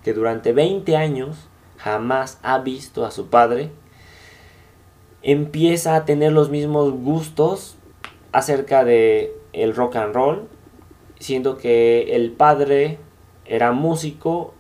que 0.04 0.14
durante 0.14 0.54
20 0.54 0.96
años 0.96 1.50
jamás 1.78 2.40
ha 2.44 2.60
visto 2.60 3.06
a 3.06 3.12
su 3.12 3.28
padre, 3.28 3.72
empieza 5.22 5.96
a 5.96 6.06
tener 6.06 6.32
los 6.32 6.50
mismos 6.50 6.92
gustos 6.94 7.78
acerca 8.32 8.86
de 8.86 9.36
el 9.52 9.76
rock 9.76 9.98
and 9.98 10.14
roll, 10.14 10.48
siendo 11.20 11.58
que 11.58 12.16
el 12.16 12.32
padre 12.32 13.00
era 13.46 13.72
músico, 13.72 14.54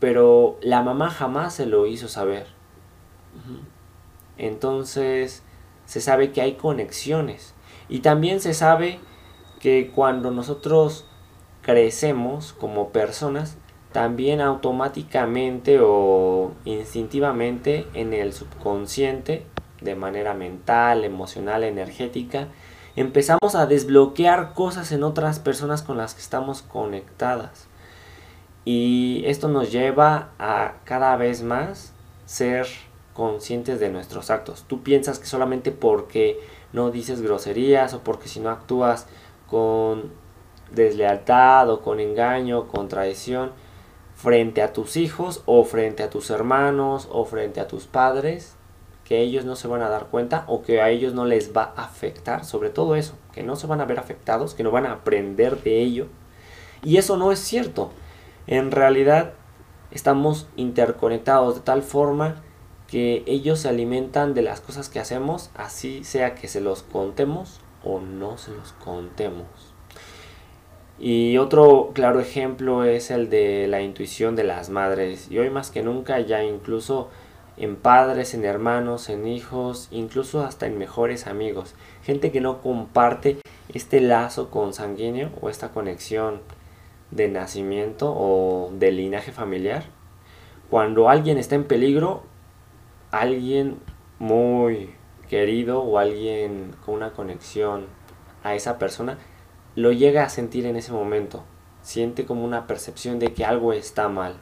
pero 0.00 0.58
la 0.62 0.82
mamá 0.82 1.10
jamás 1.10 1.54
se 1.54 1.66
lo 1.66 1.86
hizo 1.86 2.08
saber. 2.08 2.46
Entonces 4.36 5.43
se 5.86 6.00
sabe 6.00 6.32
que 6.32 6.40
hay 6.40 6.54
conexiones 6.54 7.54
y 7.88 8.00
también 8.00 8.40
se 8.40 8.54
sabe 8.54 8.98
que 9.60 9.90
cuando 9.94 10.30
nosotros 10.30 11.06
crecemos 11.62 12.52
como 12.52 12.90
personas, 12.90 13.56
también 13.92 14.40
automáticamente 14.40 15.78
o 15.80 16.52
instintivamente 16.64 17.86
en 17.94 18.12
el 18.12 18.32
subconsciente, 18.32 19.46
de 19.80 19.94
manera 19.94 20.34
mental, 20.34 21.04
emocional, 21.04 21.62
energética, 21.62 22.48
empezamos 22.96 23.54
a 23.54 23.66
desbloquear 23.66 24.52
cosas 24.54 24.92
en 24.92 25.04
otras 25.04 25.38
personas 25.38 25.82
con 25.82 25.96
las 25.96 26.14
que 26.14 26.20
estamos 26.20 26.62
conectadas. 26.62 27.68
Y 28.64 29.22
esto 29.26 29.48
nos 29.48 29.70
lleva 29.70 30.30
a 30.38 30.74
cada 30.84 31.16
vez 31.16 31.42
más 31.42 31.92
ser 32.26 32.66
conscientes 33.14 33.80
de 33.80 33.88
nuestros 33.88 34.30
actos. 34.30 34.64
Tú 34.68 34.82
piensas 34.82 35.18
que 35.18 35.26
solamente 35.26 35.70
porque 35.70 36.38
no 36.72 36.90
dices 36.90 37.22
groserías 37.22 37.94
o 37.94 38.00
porque 38.00 38.28
si 38.28 38.40
no 38.40 38.50
actúas 38.50 39.06
con 39.48 40.12
deslealtad 40.72 41.70
o 41.70 41.80
con 41.80 42.00
engaño, 42.00 42.68
con 42.68 42.88
traición, 42.88 43.52
frente 44.14 44.62
a 44.62 44.72
tus 44.72 44.96
hijos 44.96 45.42
o 45.46 45.64
frente 45.64 46.02
a 46.02 46.10
tus 46.10 46.30
hermanos 46.30 47.08
o 47.10 47.24
frente 47.24 47.60
a 47.60 47.68
tus 47.68 47.86
padres 47.86 48.56
que 49.04 49.20
ellos 49.20 49.44
no 49.44 49.54
se 49.54 49.68
van 49.68 49.82
a 49.82 49.88
dar 49.88 50.06
cuenta 50.06 50.44
o 50.46 50.62
que 50.62 50.80
a 50.80 50.88
ellos 50.88 51.12
no 51.12 51.26
les 51.26 51.54
va 51.54 51.74
a 51.76 51.84
afectar, 51.84 52.44
sobre 52.44 52.70
todo 52.70 52.96
eso, 52.96 53.14
que 53.32 53.42
no 53.42 53.54
se 53.54 53.66
van 53.66 53.80
a 53.80 53.84
ver 53.84 53.98
afectados, 53.98 54.54
que 54.54 54.62
no 54.62 54.70
van 54.70 54.86
a 54.86 54.92
aprender 54.92 55.62
de 55.62 55.82
ello. 55.82 56.06
Y 56.82 56.96
eso 56.96 57.16
no 57.16 57.30
es 57.30 57.38
cierto. 57.38 57.90
En 58.46 58.70
realidad 58.70 59.34
estamos 59.90 60.48
interconectados 60.56 61.56
de 61.56 61.60
tal 61.60 61.82
forma 61.82 62.36
que 62.88 63.22
ellos 63.26 63.60
se 63.60 63.68
alimentan 63.68 64.34
de 64.34 64.42
las 64.42 64.60
cosas 64.60 64.88
que 64.88 65.00
hacemos, 65.00 65.50
así 65.54 66.04
sea 66.04 66.34
que 66.34 66.48
se 66.48 66.60
los 66.60 66.82
contemos 66.82 67.60
o 67.82 68.00
no 68.00 68.38
se 68.38 68.52
los 68.52 68.72
contemos. 68.72 69.74
Y 70.98 71.38
otro 71.38 71.90
claro 71.92 72.20
ejemplo 72.20 72.84
es 72.84 73.10
el 73.10 73.28
de 73.28 73.66
la 73.66 73.82
intuición 73.82 74.36
de 74.36 74.44
las 74.44 74.70
madres. 74.70 75.28
Y 75.30 75.38
hoy 75.38 75.50
más 75.50 75.70
que 75.70 75.82
nunca 75.82 76.20
ya 76.20 76.44
incluso 76.44 77.08
en 77.56 77.76
padres, 77.76 78.34
en 78.34 78.44
hermanos, 78.44 79.08
en 79.08 79.26
hijos, 79.26 79.88
incluso 79.90 80.44
hasta 80.44 80.66
en 80.66 80.78
mejores 80.78 81.26
amigos. 81.26 81.74
Gente 82.04 82.30
que 82.30 82.40
no 82.40 82.62
comparte 82.62 83.38
este 83.72 84.00
lazo 84.00 84.50
consanguíneo 84.50 85.30
o 85.40 85.48
esta 85.50 85.70
conexión 85.70 86.40
de 87.10 87.28
nacimiento 87.28 88.12
o 88.16 88.70
de 88.78 88.92
linaje 88.92 89.32
familiar. 89.32 89.84
Cuando 90.70 91.08
alguien 91.08 91.38
está 91.38 91.54
en 91.54 91.64
peligro, 91.64 92.22
alguien 93.20 93.78
muy 94.18 94.94
querido 95.28 95.82
o 95.82 95.98
alguien 95.98 96.74
con 96.84 96.94
una 96.94 97.12
conexión 97.12 97.86
a 98.42 98.54
esa 98.54 98.78
persona 98.78 99.18
lo 99.76 99.92
llega 99.92 100.24
a 100.24 100.28
sentir 100.28 100.66
en 100.66 100.76
ese 100.76 100.92
momento. 100.92 101.44
Siente 101.82 102.26
como 102.26 102.44
una 102.44 102.66
percepción 102.66 103.18
de 103.18 103.32
que 103.32 103.44
algo 103.44 103.72
está 103.72 104.08
mal. 104.08 104.36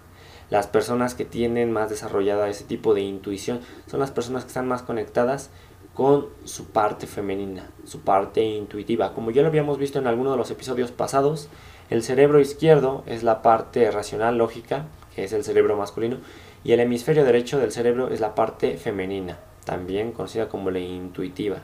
Las 0.50 0.66
personas 0.66 1.14
que 1.14 1.24
tienen 1.24 1.72
más 1.72 1.90
desarrollada 1.90 2.48
ese 2.48 2.64
tipo 2.64 2.94
de 2.94 3.00
intuición 3.00 3.60
son 3.86 4.00
las 4.00 4.10
personas 4.10 4.44
que 4.44 4.48
están 4.48 4.68
más 4.68 4.82
conectadas 4.82 5.50
con 5.94 6.26
su 6.44 6.66
parte 6.66 7.06
femenina, 7.06 7.70
su 7.84 8.00
parte 8.00 8.42
intuitiva. 8.42 9.12
Como 9.14 9.30
ya 9.30 9.42
lo 9.42 9.48
habíamos 9.48 9.78
visto 9.78 9.98
en 9.98 10.06
alguno 10.06 10.32
de 10.32 10.38
los 10.38 10.50
episodios 10.50 10.90
pasados, 10.90 11.48
el 11.90 12.02
cerebro 12.02 12.40
izquierdo 12.40 13.02
es 13.06 13.22
la 13.22 13.42
parte 13.42 13.90
racional, 13.90 14.38
lógica, 14.38 14.86
que 15.14 15.24
es 15.24 15.32
el 15.32 15.44
cerebro 15.44 15.76
masculino, 15.76 16.18
y 16.64 16.72
el 16.72 16.80
hemisferio 16.80 17.24
derecho 17.24 17.58
del 17.58 17.72
cerebro 17.72 18.08
es 18.08 18.20
la 18.20 18.34
parte 18.34 18.76
femenina, 18.76 19.38
también 19.64 20.12
conocida 20.12 20.48
como 20.48 20.70
la 20.70 20.78
intuitiva 20.78 21.58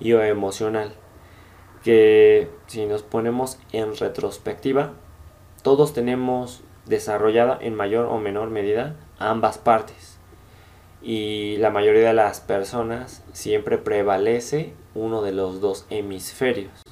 y 0.00 0.12
o 0.12 0.22
emocional 0.22 0.92
que 1.82 2.48
si 2.66 2.86
nos 2.86 3.02
ponemos 3.02 3.58
en 3.72 3.96
retrospectiva, 3.96 4.92
todos 5.62 5.92
tenemos 5.92 6.62
desarrollada 6.86 7.58
en 7.60 7.74
mayor 7.74 8.06
o 8.06 8.18
menor 8.18 8.50
medida 8.50 8.96
ambas 9.18 9.58
partes. 9.58 10.11
Y 11.02 11.56
la 11.56 11.70
mayoría 11.70 12.08
de 12.08 12.14
las 12.14 12.40
personas 12.40 13.24
siempre 13.32 13.76
prevalece 13.76 14.74
uno 14.94 15.22
de 15.22 15.32
los 15.32 15.60
dos 15.60 15.86
hemisferios. 15.90 16.82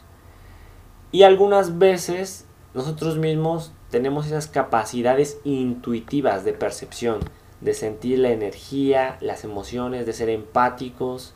Y 1.13 1.23
algunas 1.23 1.79
veces 1.79 2.47
nosotros 2.75 3.19
mismos 3.19 3.73
tenemos 3.91 4.27
esas 4.27 4.47
capacidades 4.47 5.39
intuitivas 5.45 6.45
de 6.45 6.53
percepción, 6.53 7.21
de 7.61 7.75
sentir 7.75 8.21
la 8.21 8.31
energía, 8.31 9.17
las 9.21 9.45
emociones, 9.45 10.07
de 10.07 10.13
ser 10.13 10.29
empáticos. 10.29 11.35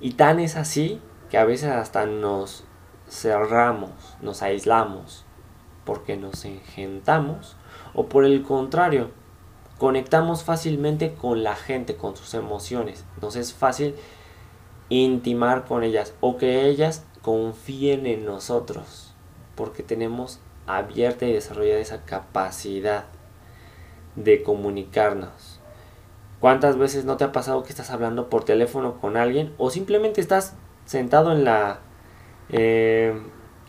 Y 0.00 0.12
tan 0.12 0.40
es 0.40 0.56
así 0.56 1.00
que 1.30 1.38
a 1.38 1.44
veces 1.44 1.70
hasta 1.70 2.06
nos 2.06 2.64
cerramos, 3.08 3.90
nos 4.20 4.42
aislamos, 4.42 5.24
porque 5.84 6.16
nos 6.16 6.44
engentamos, 6.44 7.56
o 7.94 8.06
por 8.06 8.24
el 8.24 8.42
contrario, 8.42 9.10
conectamos 9.78 10.44
fácilmente 10.44 11.14
con 11.14 11.42
la 11.42 11.54
gente, 11.54 11.96
con 11.96 12.16
sus 12.16 12.34
emociones. 12.34 13.04
Nos 13.20 13.36
es 13.36 13.52
fácil 13.52 13.94
intimar 14.88 15.64
con 15.64 15.82
ellas 15.82 16.14
o 16.20 16.36
que 16.36 16.66
ellas 16.66 17.04
confíen 17.22 18.06
en 18.06 18.24
nosotros, 18.24 19.14
porque 19.54 19.82
tenemos 19.82 20.40
abierta 20.66 21.26
y 21.26 21.32
desarrollada 21.32 21.80
esa 21.80 22.04
capacidad 22.04 23.04
de 24.14 24.42
comunicarnos. 24.42 25.60
¿Cuántas 26.40 26.76
veces 26.76 27.04
no 27.04 27.16
te 27.16 27.24
ha 27.24 27.32
pasado 27.32 27.62
que 27.62 27.70
estás 27.70 27.90
hablando 27.90 28.28
por 28.28 28.44
teléfono 28.44 29.00
con 29.00 29.16
alguien 29.16 29.54
o 29.58 29.70
simplemente 29.70 30.20
estás 30.20 30.54
sentado 30.84 31.32
en 31.32 31.44
la 31.44 31.80
eh, 32.50 33.20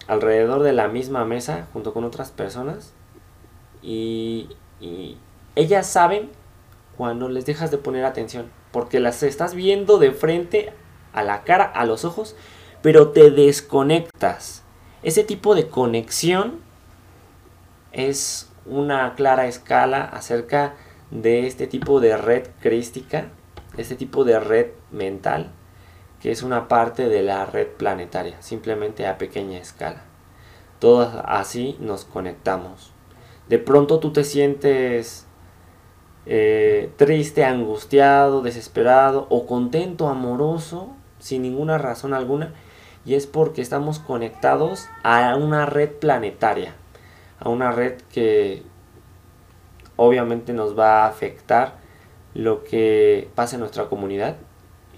alrededor 0.07 0.63
de 0.63 0.73
la 0.73 0.87
misma 0.87 1.25
mesa 1.25 1.67
junto 1.73 1.93
con 1.93 2.03
otras 2.03 2.31
personas 2.31 2.93
y, 3.81 4.49
y 4.79 5.17
ellas 5.57 5.87
saben 5.87 6.29
cuando 6.95 7.29
les 7.29 7.45
dejas 7.45 7.71
de 7.71 7.77
poner 7.77 8.05
atención 8.05 8.49
porque 8.71 8.99
las 8.99 9.23
estás 9.23 9.53
viendo 9.53 9.97
de 9.97 10.11
frente 10.11 10.73
a 11.13 11.23
la 11.23 11.43
cara, 11.43 11.63
a 11.63 11.85
los 11.85 12.05
ojos, 12.05 12.35
pero 12.81 13.09
te 13.09 13.31
desconectas. 13.31 14.63
Ese 15.03 15.23
tipo 15.23 15.55
de 15.55 15.67
conexión 15.67 16.59
es 17.91 18.51
una 18.65 19.15
clara 19.15 19.47
escala 19.47 20.03
acerca 20.03 20.75
de 21.11 21.47
este 21.47 21.67
tipo 21.67 21.99
de 21.99 22.17
red 22.17 22.47
crística, 22.61 23.29
este 23.77 23.95
tipo 23.95 24.23
de 24.23 24.39
red 24.39 24.67
mental, 24.91 25.51
que 26.21 26.31
es 26.31 26.43
una 26.43 26.67
parte 26.67 27.09
de 27.09 27.23
la 27.23 27.45
red 27.45 27.67
planetaria, 27.67 28.41
simplemente 28.41 29.07
a 29.07 29.17
pequeña 29.17 29.59
escala. 29.59 30.03
Todos 30.79 31.13
así 31.25 31.77
nos 31.79 32.05
conectamos. 32.05 32.91
De 33.47 33.59
pronto 33.59 33.99
tú 33.99 34.11
te 34.11 34.23
sientes 34.23 35.26
eh, 36.27 36.91
triste, 36.97 37.45
angustiado, 37.45 38.41
desesperado 38.41 39.27
o 39.29 39.45
contento, 39.45 40.07
amoroso, 40.07 40.89
sin 41.19 41.41
ninguna 41.41 41.77
razón 41.77 42.13
alguna, 42.13 42.53
y 43.05 43.15
es 43.15 43.27
porque 43.27 43.61
estamos 43.61 43.99
conectados 43.99 44.87
a 45.03 45.35
una 45.35 45.65
red 45.65 45.91
planetaria 45.91 46.75
a 47.39 47.49
una 47.49 47.71
red 47.71 48.01
que 48.11 48.63
obviamente 49.95 50.53
nos 50.53 50.77
va 50.77 51.03
a 51.03 51.07
afectar 51.07 51.75
lo 52.33 52.63
que 52.63 53.29
pasa 53.35 53.55
en 53.55 53.61
nuestra 53.61 53.85
comunidad, 53.85 54.37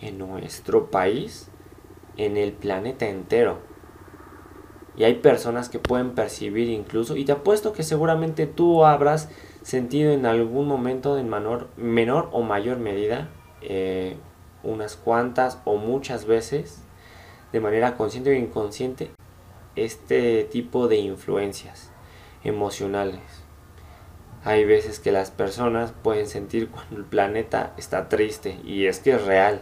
en 0.02 0.18
nuestro 0.18 0.90
país, 0.90 1.50
en 2.18 2.38
el 2.38 2.52
planeta 2.52 3.08
entero. 3.08 3.60
Y 4.98 5.04
hay 5.04 5.16
personas 5.16 5.70
que 5.70 5.80
pueden 5.80 6.12
percibir 6.12 6.70
incluso, 6.70 7.16
y 7.16 7.26
te 7.26 7.32
apuesto 7.32 7.74
que 7.74 7.84
seguramente 7.84 8.48
tú 8.48 8.86
habrás 8.86 9.30
sentido 9.62 10.12
en 10.12 10.26
algún 10.26 10.68
momento 10.68 11.18
en 11.18 11.30
menor, 11.30 11.70
menor 11.78 12.30
o 12.32 12.42
mayor 12.42 12.78
medida, 12.80 13.30
eh, 13.62 14.18
unas 14.64 14.96
cuantas 14.96 15.60
o 15.66 15.78
muchas 15.78 16.26
veces, 16.26 16.82
de 17.52 17.60
manera 17.60 17.96
consciente 17.96 18.32
o 18.32 18.34
inconsciente, 18.34 19.12
este 19.76 20.44
tipo 20.44 20.88
de 20.88 20.98
influencias 20.98 21.92
emocionales. 22.44 23.22
Hay 24.44 24.64
veces 24.64 25.00
que 25.00 25.12
las 25.12 25.32
personas 25.32 25.94
pueden 26.04 26.28
sentir 26.28 26.70
cuando 26.70 26.98
el 26.98 27.04
planeta 27.04 27.74
está 27.78 28.08
triste 28.08 28.60
y 28.64 28.86
es 28.86 29.00
que 29.00 29.12
es 29.12 29.26
real. 29.26 29.62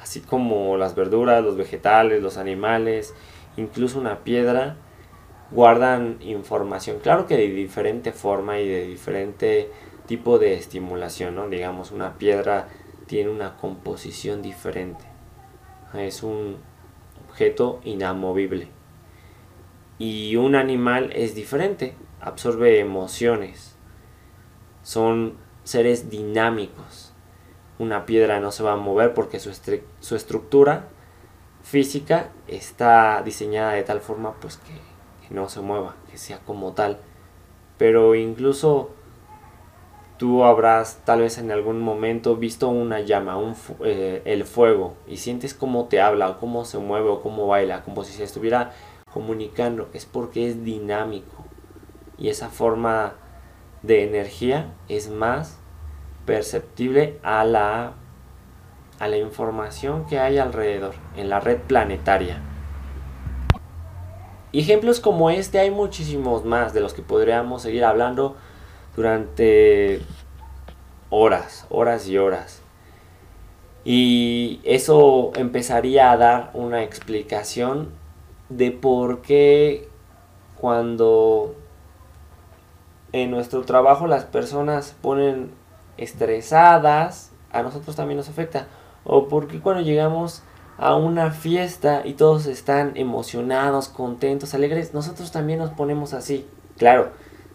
Así 0.00 0.20
como 0.20 0.76
las 0.76 0.94
verduras, 0.94 1.42
los 1.44 1.56
vegetales, 1.56 2.22
los 2.22 2.36
animales, 2.36 3.14
incluso 3.56 3.98
una 3.98 4.24
piedra, 4.24 4.76
guardan 5.50 6.18
información. 6.20 6.98
Claro 7.00 7.26
que 7.26 7.36
de 7.36 7.48
diferente 7.48 8.12
forma 8.12 8.58
y 8.60 8.68
de 8.68 8.86
diferente 8.86 9.70
tipo 10.06 10.38
de 10.38 10.54
estimulación, 10.54 11.34
¿no? 11.34 11.48
Digamos, 11.48 11.90
una 11.90 12.18
piedra 12.18 12.68
tiene 13.06 13.30
una 13.30 13.56
composición 13.56 14.42
diferente. 14.42 15.04
Es 15.94 16.22
un 16.22 16.56
objeto 17.28 17.80
inamovible. 17.84 18.68
Y 19.98 20.36
un 20.36 20.56
animal 20.56 21.12
es 21.14 21.34
diferente 21.34 21.94
absorbe 22.24 22.80
emociones, 22.80 23.76
son 24.82 25.34
seres 25.62 26.08
dinámicos. 26.10 27.12
Una 27.78 28.06
piedra 28.06 28.40
no 28.40 28.50
se 28.50 28.62
va 28.62 28.72
a 28.72 28.76
mover 28.76 29.12
porque 29.12 29.38
su, 29.38 29.50
estructura 30.14 30.88
física 31.64 32.28
está 32.46 33.22
diseñada 33.24 33.72
de 33.72 33.82
tal 33.82 34.00
forma 34.00 34.34
pues 34.34 34.58
que, 34.58 35.34
no 35.34 35.48
se 35.48 35.60
mueva, 35.60 35.96
que 36.10 36.18
sea 36.18 36.38
como 36.40 36.72
tal. 36.72 36.98
Pero 37.78 38.14
incluso 38.14 38.90
tú 40.18 40.44
habrás 40.44 41.00
tal 41.04 41.22
vez 41.22 41.38
en 41.38 41.50
algún 41.50 41.80
momento 41.80 42.36
visto 42.36 42.68
una 42.68 43.00
llama, 43.00 43.36
un, 43.36 43.56
eh, 43.84 44.22
el 44.26 44.44
fuego, 44.44 44.94
y 45.08 45.16
sientes 45.16 45.54
cómo 45.54 45.86
te 45.86 46.00
habla, 46.00 46.36
cómo 46.38 46.64
se 46.64 46.78
mueve, 46.78 47.08
o 47.08 47.22
cómo 47.22 47.48
baila, 47.48 47.82
como 47.82 48.04
si 48.04 48.12
se 48.12 48.22
estuviera 48.22 48.72
comunicando. 49.12 49.88
Es 49.94 50.04
porque 50.04 50.48
es 50.48 50.62
dinámico 50.62 51.44
y 52.18 52.28
esa 52.28 52.50
forma 52.50 53.14
de 53.82 54.04
energía 54.04 54.72
es 54.88 55.10
más 55.10 55.58
perceptible 56.26 57.18
a 57.22 57.44
la, 57.44 57.94
a 58.98 59.08
la 59.08 59.16
información 59.16 60.06
que 60.06 60.18
hay 60.18 60.38
alrededor 60.38 60.94
en 61.16 61.28
la 61.28 61.40
red 61.40 61.58
planetaria. 61.58 62.40
ejemplos 64.52 65.00
como 65.00 65.30
este 65.30 65.58
hay 65.58 65.70
muchísimos 65.70 66.44
más 66.44 66.72
de 66.72 66.80
los 66.80 66.94
que 66.94 67.02
podríamos 67.02 67.62
seguir 67.62 67.84
hablando 67.84 68.36
durante 68.94 70.00
horas, 71.10 71.66
horas 71.70 72.06
y 72.08 72.18
horas. 72.18 72.62
Y 73.84 74.60
eso 74.64 75.32
empezaría 75.34 76.10
a 76.10 76.16
dar 76.16 76.50
una 76.54 76.82
explicación 76.82 77.90
de 78.48 78.70
por 78.70 79.22
qué 79.22 79.88
cuando 80.56 81.54
en 83.12 83.30
nuestro 83.30 83.62
trabajo 83.62 84.06
las 84.06 84.24
personas 84.24 84.96
ponen 85.02 85.50
estresadas, 85.98 87.32
a 87.52 87.62
nosotros 87.62 87.94
también 87.96 88.16
nos 88.16 88.28
afecta. 88.28 88.66
O 89.04 89.28
porque 89.28 89.60
cuando 89.60 89.82
llegamos 89.82 90.42
a 90.78 90.96
una 90.96 91.30
fiesta 91.30 92.02
y 92.04 92.14
todos 92.14 92.46
están 92.46 92.96
emocionados, 92.96 93.88
contentos, 93.88 94.54
alegres, 94.54 94.94
nosotros 94.94 95.30
también 95.30 95.58
nos 95.58 95.70
ponemos 95.70 96.14
así. 96.14 96.46
Claro, 96.78 97.10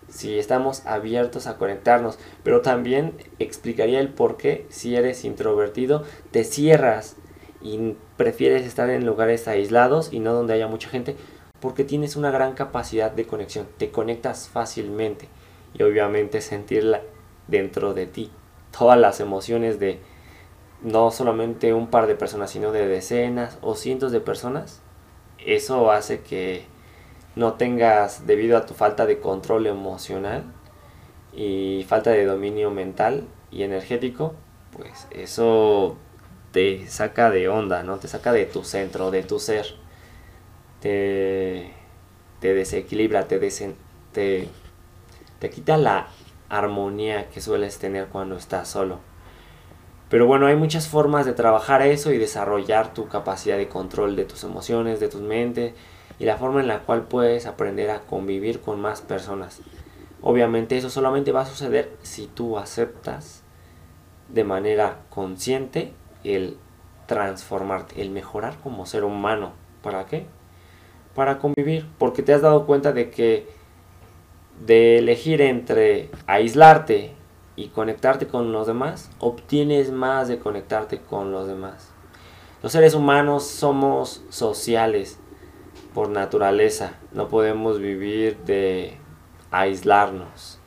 si 0.10 0.40
estamos 0.40 0.86
abiertos 0.86 1.48
a 1.48 1.58
conectarnos, 1.58 2.18
pero 2.44 2.62
también 2.62 3.14
explicaría 3.40 4.00
el 4.00 4.10
por 4.10 4.38
qué 4.38 4.66
si 4.70 4.96
eres 4.96 5.26
introvertido 5.26 6.04
te 6.32 6.44
cierras 6.44 7.16
y 7.62 7.96
prefieres 8.18 8.66
estar 8.66 8.90
en 8.90 9.06
lugares 9.06 9.48
aislados 9.48 10.14
y 10.14 10.20
no 10.20 10.34
donde 10.34 10.54
haya 10.54 10.68
mucha 10.68 10.90
gente, 10.90 11.16
porque 11.60 11.84
tienes 11.84 12.16
una 12.16 12.32
gran 12.32 12.54
capacidad 12.54 13.12
de 13.12 13.26
conexión, 13.26 13.68
te 13.78 13.92
conectas 13.92 14.48
fácilmente 14.48 15.28
y 15.74 15.84
obviamente 15.84 16.42
sentirla 16.42 17.02
dentro 17.48 17.94
de 17.94 18.06
ti. 18.06 18.32
Todas 18.78 18.98
las 18.98 19.20
emociones 19.20 19.80
de 19.80 20.00
no 20.82 21.12
solamente 21.12 21.74
un 21.74 21.88
par 21.88 22.08
de 22.08 22.15
personas, 22.15 22.52
sino 22.52 22.72
de 22.72 22.88
decenas 22.88 23.58
o 23.62 23.76
cientos 23.76 24.12
de 24.12 24.22
personas, 24.22 24.82
eso 25.46 25.92
hace 25.92 26.22
que 26.22 26.65
no 27.36 27.54
tengas, 27.54 28.28
debido 28.28 28.58
a 28.58 28.65
tu 28.65 28.74
falta 28.74 29.06
de 29.06 29.20
control 29.20 29.68
emocional 29.68 30.44
y 31.34 31.86
falta 31.88 32.12
de 32.12 32.26
dominio 32.26 32.72
mental 32.72 33.28
y 33.52 33.63
energético, 33.63 34.36
pues 34.76 35.08
eso 35.12 35.98
te 36.52 36.88
saca 36.88 37.32
de 37.32 37.50
onda, 37.50 37.84
¿no? 37.84 37.98
Te 37.98 38.08
saca 38.08 38.32
de 38.34 38.46
tu 38.46 38.63
centro, 38.63 39.12
de 39.12 39.24
tu 39.24 39.39
ser. 39.39 39.65
Te, 40.82 41.74
te 42.39 42.54
desequilibra, 42.54 43.28
te, 43.28 43.39
te 44.13 44.50
te 45.39 45.50
quita 45.50 45.78
la 45.78 46.08
armonía 46.50 47.30
que 47.30 47.42
sueles 47.42 47.80
tener 47.80 48.08
cuando 48.08 48.38
estás 48.38 48.70
solo. 48.70 49.00
Pero 50.10 50.26
bueno, 50.26 50.48
hay 50.48 50.56
muchas 50.56 50.88
formas 50.88 51.26
de 51.26 51.34
trabajar 51.34 51.82
eso 51.82 52.12
y 52.12 52.17
desarrollar 52.17 52.93
tu 52.93 53.08
capacidad 53.08 53.58
de 53.58 53.67
control 53.67 54.15
de 54.15 54.26
tus 54.26 54.43
emociones, 54.43 55.00
de 55.00 55.08
tus 55.08 55.22
mentes 55.22 55.74
y 56.17 56.26
la 56.26 56.38
forma 56.38 56.62
en 56.62 56.67
la 56.67 56.80
cual 56.80 57.04
puedes 57.04 57.45
aprender 57.45 57.91
a 57.91 58.02
convivir 58.02 58.60
con 58.60 58.82
más 58.82 59.02
personas. 59.02 59.62
Obviamente 60.22 60.78
eso 60.78 60.89
solamente 60.89 61.32
va 61.32 61.41
a 61.41 61.45
suceder 61.45 61.91
si 62.02 62.28
tú 62.28 62.58
aceptas 62.58 63.43
de 64.28 64.43
manera 64.43 65.00
consciente 65.10 65.93
el 66.24 66.58
transformarte, 67.06 68.02
el 68.02 68.10
mejorar 68.10 68.58
como 68.62 68.86
ser 68.86 69.04
humano. 69.04 69.54
¿Para 69.82 70.06
qué? 70.08 70.26
para 71.19 71.39
convivir, 71.39 71.86
porque 71.98 72.24
te 72.24 72.34
has 72.34 72.41
dado 72.41 72.65
cuenta 72.65 72.93
de 72.93 73.10
que 73.10 73.45
de 74.65 75.00
elegir 75.00 75.41
entre 75.41 76.10
aislarte 76.28 77.12
y 77.60 77.67
conectarte 77.67 78.26
con 78.26 78.54
los 78.54 78.67
demás, 78.67 79.12
obtienes 79.19 79.91
más 79.91 80.30
de 80.30 80.39
conectarte 80.39 81.02
con 81.02 81.34
los 81.34 81.45
demás. 81.45 81.91
Los 82.63 82.72
seres 82.72 82.93
humanos 82.93 83.43
somos 83.45 84.24
sociales 84.30 85.19
por 85.93 86.08
naturaleza, 86.08 86.93
no 87.12 87.28
podemos 87.28 87.80
vivir 87.80 88.38
de 88.45 88.98
aislarnos. 89.52 90.62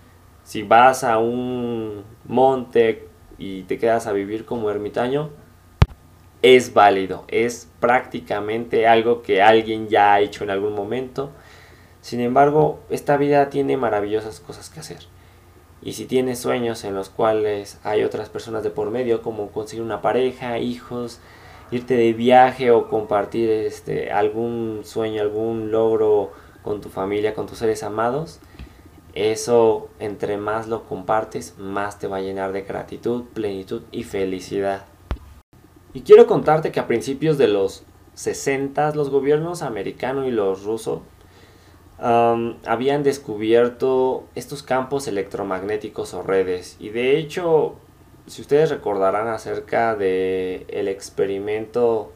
Si 0.45 0.65
vas 0.65 1.03
a 1.03 1.17
un 1.17 2.05
monte 2.27 3.09
y 3.39 3.63
te 3.63 3.79
quedas 3.79 4.07
a 4.07 4.13
vivir 4.13 4.45
como 4.45 4.69
ermitaño, 4.69 5.31
es 6.43 6.75
válido, 6.75 7.25
es 7.29 7.71
prácticamente 7.81 8.87
algo 8.87 9.23
que 9.23 9.41
alguien 9.41 9.89
ya 9.89 10.13
ha 10.13 10.21
hecho 10.21 10.45
en 10.45 10.51
algún 10.51 10.75
momento. 10.75 11.31
Sin 12.03 12.21
embargo, 12.21 12.81
esta 12.91 13.17
vida 13.17 13.49
tiene 13.49 13.79
maravillosas 13.79 14.41
cosas 14.41 14.69
que 14.69 14.81
hacer. 14.81 15.12
Y 15.83 15.95
si 15.95 16.05
tienes 16.07 16.39
sueños 16.39 16.85
en 16.85 16.95
los 16.95 17.11
cuales 17.11 17.79
hay 17.83 18.05
otras 18.05 18.29
personas 18.29 18.63
de 18.63 18.71
por 18.71 18.91
medio, 18.91 19.21
como 19.21 19.51
conseguir 19.51 19.85
una 19.85 20.01
pareja, 20.01 20.59
hijos, 20.59 21.19
irte 21.73 21.97
de 21.97 22.13
viaje 22.13 22.71
o 22.71 22.89
compartir 22.89 23.51
este, 23.51 24.13
algún 24.13 24.83
sueño, 24.85 25.23
algún 25.23 25.73
logro 25.73 26.31
con 26.63 26.81
tu 26.81 26.89
familia, 26.89 27.35
con 27.35 27.47
tus 27.47 27.59
seres 27.59 27.83
amados, 27.83 28.39
eso 29.15 29.89
entre 29.99 30.37
más 30.37 30.69
lo 30.69 30.85
compartes, 30.85 31.59
más 31.59 31.99
te 31.99 32.07
va 32.07 32.19
a 32.19 32.23
llenar 32.23 32.53
de 32.53 32.63
gratitud, 32.63 33.25
plenitud 33.35 33.83
y 33.91 34.05
felicidad. 34.05 34.85
Y 35.93 36.03
quiero 36.03 36.27
contarte 36.27 36.73
que 36.73 36.81
a 36.81 36.87
principios 36.87 37.37
de 37.37 37.49
los 37.49 37.85
60 38.15 38.95
los 38.95 39.11
gobiernos 39.11 39.63
americano 39.63 40.27
y 40.27 40.31
los 40.31 40.65
rusos 40.65 41.01
habían 42.03 43.03
descubierto 43.03 44.25
estos 44.35 44.63
campos 44.63 45.07
electromagnéticos 45.07 46.15
o 46.15 46.23
redes. 46.23 46.77
Y 46.81 46.89
de 46.89 47.17
hecho, 47.17 47.77
si 48.27 48.43
ustedes 48.43 48.71
recordarán 48.71 49.29
acerca 49.29 49.95
del 49.95 50.67
el 50.69 50.89
experimento 50.89 52.13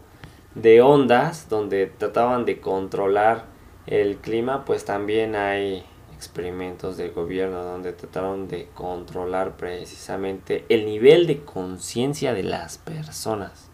de 0.55 0.81
ondas, 0.81 1.49
donde 1.49 1.87
trataban 1.87 2.45
de 2.45 2.61
controlar 2.61 3.45
el 3.87 4.17
clima, 4.17 4.65
pues 4.65 4.85
también 4.85 5.37
hay 5.37 5.85
experimentos 6.15 6.97
del 6.97 7.13
gobierno 7.13 7.63
donde 7.63 7.93
trataron 7.93 8.49
de 8.49 8.69
controlar 8.75 9.57
precisamente 9.57 10.65
el 10.71 10.87
nivel 10.87 11.27
de 11.27 11.45
conciencia 11.45 12.33
de 12.33 12.43
las 12.43 12.79
personas. 12.79 13.69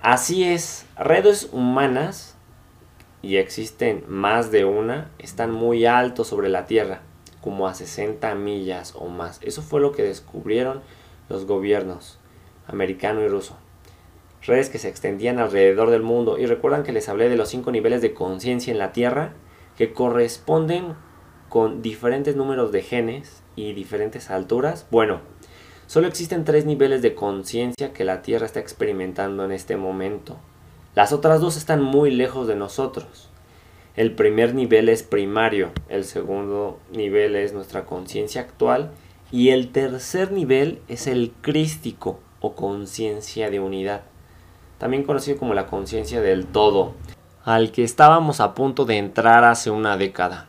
Así 0.00 0.44
es, 0.44 0.86
redes 0.96 1.50
humanas, 1.52 2.35
y 3.26 3.38
existen 3.38 4.04
más 4.06 4.52
de 4.52 4.64
una, 4.64 5.10
están 5.18 5.50
muy 5.50 5.84
altos 5.84 6.28
sobre 6.28 6.48
la 6.48 6.66
Tierra, 6.66 7.00
como 7.40 7.66
a 7.66 7.74
60 7.74 8.32
millas 8.36 8.94
o 8.94 9.08
más. 9.08 9.40
Eso 9.42 9.62
fue 9.62 9.80
lo 9.80 9.90
que 9.90 10.04
descubrieron 10.04 10.80
los 11.28 11.44
gobiernos 11.44 12.20
americano 12.68 13.22
y 13.22 13.28
ruso. 13.28 13.56
Redes 14.42 14.68
que 14.68 14.78
se 14.78 14.88
extendían 14.88 15.40
alrededor 15.40 15.90
del 15.90 16.04
mundo. 16.04 16.38
Y 16.38 16.46
recuerdan 16.46 16.84
que 16.84 16.92
les 16.92 17.08
hablé 17.08 17.28
de 17.28 17.36
los 17.36 17.48
cinco 17.48 17.72
niveles 17.72 18.00
de 18.00 18.14
conciencia 18.14 18.70
en 18.70 18.78
la 18.78 18.92
Tierra 18.92 19.32
que 19.76 19.92
corresponden 19.92 20.94
con 21.48 21.82
diferentes 21.82 22.36
números 22.36 22.70
de 22.70 22.82
genes 22.82 23.42
y 23.56 23.72
diferentes 23.72 24.30
alturas. 24.30 24.86
Bueno, 24.92 25.20
solo 25.88 26.06
existen 26.06 26.44
tres 26.44 26.64
niveles 26.64 27.02
de 27.02 27.16
conciencia 27.16 27.92
que 27.92 28.04
la 28.04 28.22
Tierra 28.22 28.46
está 28.46 28.60
experimentando 28.60 29.44
en 29.44 29.50
este 29.50 29.76
momento. 29.76 30.38
Las 30.96 31.12
otras 31.12 31.42
dos 31.42 31.58
están 31.58 31.82
muy 31.82 32.10
lejos 32.10 32.46
de 32.46 32.56
nosotros. 32.56 33.28
El 33.96 34.12
primer 34.12 34.54
nivel 34.54 34.88
es 34.88 35.02
primario, 35.02 35.70
el 35.90 36.04
segundo 36.04 36.78
nivel 36.90 37.36
es 37.36 37.52
nuestra 37.52 37.84
conciencia 37.84 38.40
actual 38.40 38.92
y 39.30 39.50
el 39.50 39.72
tercer 39.72 40.32
nivel 40.32 40.80
es 40.88 41.06
el 41.06 41.34
crístico 41.42 42.18
o 42.40 42.54
conciencia 42.54 43.50
de 43.50 43.60
unidad, 43.60 44.04
también 44.78 45.02
conocido 45.02 45.36
como 45.36 45.52
la 45.52 45.66
conciencia 45.66 46.22
del 46.22 46.46
todo, 46.46 46.94
al 47.44 47.72
que 47.72 47.84
estábamos 47.84 48.40
a 48.40 48.54
punto 48.54 48.86
de 48.86 48.96
entrar 48.96 49.44
hace 49.44 49.70
una 49.70 49.98
década 49.98 50.46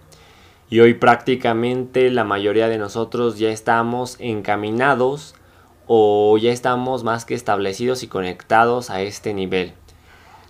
y 0.69 0.79
hoy 0.79 0.93
prácticamente 0.93 2.09
la 2.09 2.23
mayoría 2.23 2.69
de 2.69 2.77
nosotros 2.77 3.37
ya 3.37 3.49
estamos 3.49 4.15
encaminados 4.19 5.35
o 5.87 6.37
ya 6.37 6.53
estamos 6.53 7.03
más 7.03 7.25
que 7.25 7.33
establecidos 7.33 8.01
y 8.03 8.07
conectados 8.07 8.89
a 8.89 9.01
este 9.01 9.33
nivel. 9.33 9.73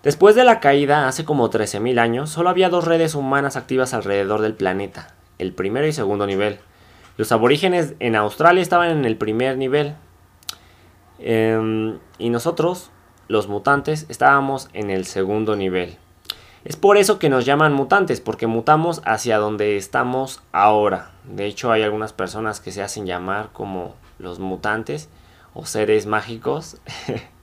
Después 0.08 0.36
de 0.36 0.46
la 0.46 0.62
caída, 0.62 1.10
hace 1.10 1.26
como 1.26 1.50
13.000 1.50 2.00
años, 2.00 2.30
solo 2.30 2.50
había 2.50 2.70
dos 2.70 2.86
redes 2.86 3.14
humanas 3.14 3.58
activas 3.58 3.94
alrededor 3.94 4.40
del 4.40 4.54
planeta, 4.54 5.14
el 5.38 5.52
primero 5.52 5.86
y 5.86 5.92
segundo 5.92 6.26
nivel. 6.26 6.60
Los 7.18 7.34
aborígenes 7.34 7.94
en 8.00 8.16
Australia 8.16 8.62
estaban 8.62 8.90
en 8.90 9.04
el 9.04 9.18
primer 9.18 9.58
nivel 9.58 9.96
em, 11.20 12.00
y 12.20 12.30
nosotros, 12.30 12.90
los 13.28 13.50
mutantes, 13.50 14.06
estábamos 14.08 14.70
en 14.72 14.92
el 14.92 15.04
segundo 15.04 15.58
nivel. 15.58 15.98
Es 16.64 16.78
por 16.78 16.96
eso 16.96 17.20
que 17.20 17.28
nos 17.28 17.44
llaman 17.44 17.74
mutantes, 17.74 18.22
porque 18.22 18.48
mutamos 18.48 19.02
hacia 19.04 19.40
donde 19.40 19.76
estamos 19.76 20.42
ahora. 20.54 21.12
De 21.26 21.48
hecho, 21.48 21.70
hay 21.70 21.84
algunas 21.84 22.14
personas 22.14 22.62
que 22.62 22.72
se 22.72 22.82
hacen 22.82 23.08
llamar 23.08 23.50
como 23.52 23.96
los 24.20 24.40
mutantes 24.40 25.10
o 25.54 25.66
seres 25.66 26.06
mágicos. 26.06 26.78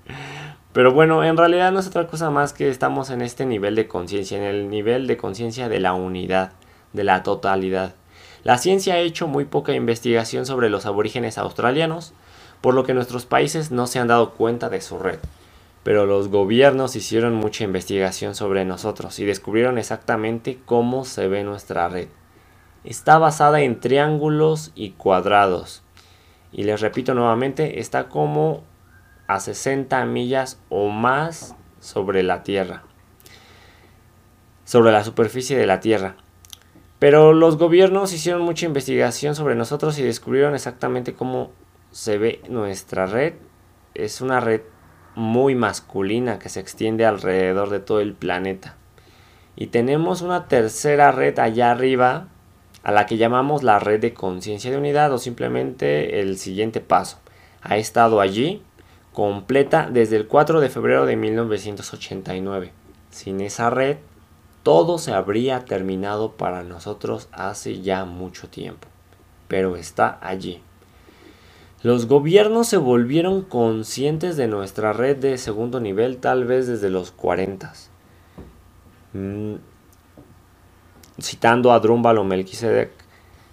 Pero 0.74 0.92
bueno, 0.92 1.24
en 1.24 1.38
realidad 1.38 1.72
no 1.72 1.80
es 1.80 1.86
otra 1.86 2.06
cosa 2.06 2.28
más 2.28 2.52
que 2.52 2.68
estamos 2.68 3.08
en 3.08 3.22
este 3.22 3.46
nivel 3.46 3.74
de 3.74 3.88
conciencia, 3.88 4.36
en 4.36 4.44
el 4.44 4.68
nivel 4.68 5.06
de 5.06 5.16
conciencia 5.16 5.70
de 5.70 5.80
la 5.80 5.94
unidad, 5.94 6.52
de 6.92 7.04
la 7.04 7.22
totalidad. 7.22 7.94
La 8.42 8.58
ciencia 8.58 8.94
ha 8.94 8.98
hecho 8.98 9.26
muy 9.26 9.46
poca 9.46 9.72
investigación 9.72 10.44
sobre 10.44 10.68
los 10.68 10.84
aborígenes 10.84 11.38
australianos, 11.38 12.12
por 12.60 12.74
lo 12.74 12.84
que 12.84 12.92
nuestros 12.92 13.24
países 13.24 13.70
no 13.70 13.86
se 13.86 13.98
han 14.00 14.08
dado 14.08 14.32
cuenta 14.32 14.68
de 14.68 14.82
su 14.82 14.98
red 14.98 15.20
pero 15.84 16.06
los 16.06 16.28
gobiernos 16.28 16.96
hicieron 16.96 17.34
mucha 17.34 17.62
investigación 17.62 18.34
sobre 18.34 18.64
nosotros 18.64 19.18
y 19.20 19.26
descubrieron 19.26 19.76
exactamente 19.76 20.58
cómo 20.64 21.04
se 21.04 21.28
ve 21.28 21.44
nuestra 21.44 21.88
red. 21.88 22.08
Está 22.84 23.18
basada 23.18 23.60
en 23.60 23.78
triángulos 23.80 24.72
y 24.74 24.90
cuadrados. 24.92 25.82
Y 26.52 26.64
les 26.64 26.80
repito 26.80 27.12
nuevamente, 27.12 27.80
está 27.80 28.08
como 28.08 28.62
a 29.26 29.40
60 29.40 30.04
millas 30.06 30.60
o 30.68 30.88
más 30.88 31.54
sobre 31.80 32.22
la 32.22 32.42
Tierra. 32.42 32.82
Sobre 34.64 34.92
la 34.92 35.04
superficie 35.04 35.56
de 35.56 35.66
la 35.66 35.80
Tierra. 35.80 36.16
Pero 36.98 37.32
los 37.32 37.58
gobiernos 37.58 38.12
hicieron 38.12 38.42
mucha 38.42 38.66
investigación 38.66 39.34
sobre 39.34 39.54
nosotros 39.54 39.98
y 39.98 40.02
descubrieron 40.02 40.54
exactamente 40.54 41.14
cómo 41.14 41.50
se 41.90 42.18
ve 42.18 42.40
nuestra 42.48 43.06
red. 43.06 43.34
Es 43.94 44.20
una 44.20 44.40
red 44.40 44.62
muy 45.14 45.54
masculina 45.54 46.38
que 46.38 46.48
se 46.48 46.60
extiende 46.60 47.04
alrededor 47.06 47.70
de 47.70 47.80
todo 47.80 48.00
el 48.00 48.14
planeta. 48.14 48.76
Y 49.56 49.68
tenemos 49.68 50.22
una 50.22 50.48
tercera 50.48 51.12
red 51.12 51.38
allá 51.38 51.70
arriba 51.70 52.28
a 52.82 52.92
la 52.92 53.06
que 53.06 53.16
llamamos 53.16 53.62
la 53.62 53.78
red 53.78 54.00
de 54.00 54.14
conciencia 54.14 54.70
de 54.70 54.76
unidad 54.76 55.12
o 55.12 55.18
simplemente 55.18 56.20
el 56.20 56.38
siguiente 56.38 56.80
paso. 56.80 57.18
Ha 57.62 57.76
estado 57.76 58.20
allí 58.20 58.62
completa 59.14 59.88
desde 59.90 60.16
el 60.16 60.26
4 60.26 60.60
de 60.60 60.68
febrero 60.68 61.06
de 61.06 61.16
1989. 61.16 62.72
Sin 63.10 63.40
esa 63.40 63.70
red, 63.70 63.96
todo 64.64 64.98
se 64.98 65.12
habría 65.12 65.64
terminado 65.64 66.32
para 66.32 66.64
nosotros 66.64 67.28
hace 67.32 67.80
ya 67.80 68.04
mucho 68.04 68.48
tiempo. 68.48 68.88
Pero 69.48 69.76
está 69.76 70.18
allí. 70.20 70.60
Los 71.82 72.06
gobiernos 72.06 72.66
se 72.66 72.76
volvieron 72.76 73.42
conscientes 73.42 74.36
de 74.36 74.48
nuestra 74.48 74.92
red 74.92 75.16
de 75.16 75.38
segundo 75.38 75.80
nivel 75.80 76.16
tal 76.16 76.44
vez 76.44 76.66
desde 76.66 76.90
los 76.90 77.12
40. 77.12 77.72
Mm, 79.12 79.54
citando 81.20 81.72
a 81.72 81.78
Drúmbalo 81.78 82.24
Melquisedec, 82.24 82.90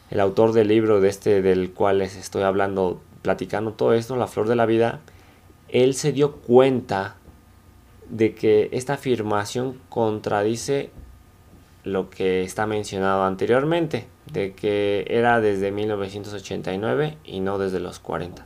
el 0.10 0.20
autor 0.20 0.54
del 0.54 0.70
libro 0.70 1.02
de 1.02 1.10
este 1.10 1.42
del 1.42 1.72
cual 1.72 2.00
les 2.00 2.16
estoy 2.16 2.44
hablando, 2.44 3.00
platicando 3.22 3.74
todo 3.74 3.94
esto, 3.94 4.16
La 4.16 4.28
Flor 4.28 4.48
de 4.48 4.56
la 4.56 4.66
Vida, 4.66 5.02
él 5.72 5.96
se 5.96 6.12
dio 6.12 6.34
cuenta 6.34 7.16
de 8.10 8.36
que 8.36 8.70
esta 8.74 8.94
afirmación 8.94 9.80
contradice 9.90 10.92
lo 11.84 12.10
que 12.10 12.44
está 12.44 12.68
mencionado 12.68 13.24
anteriormente 13.24 14.08
de 14.32 14.54
que 14.54 15.06
era 15.10 15.42
desde 15.42 15.72
1989 15.72 17.18
y 17.24 17.40
no 17.40 17.58
desde 17.58 17.80
los 17.80 18.00
40. 18.00 18.46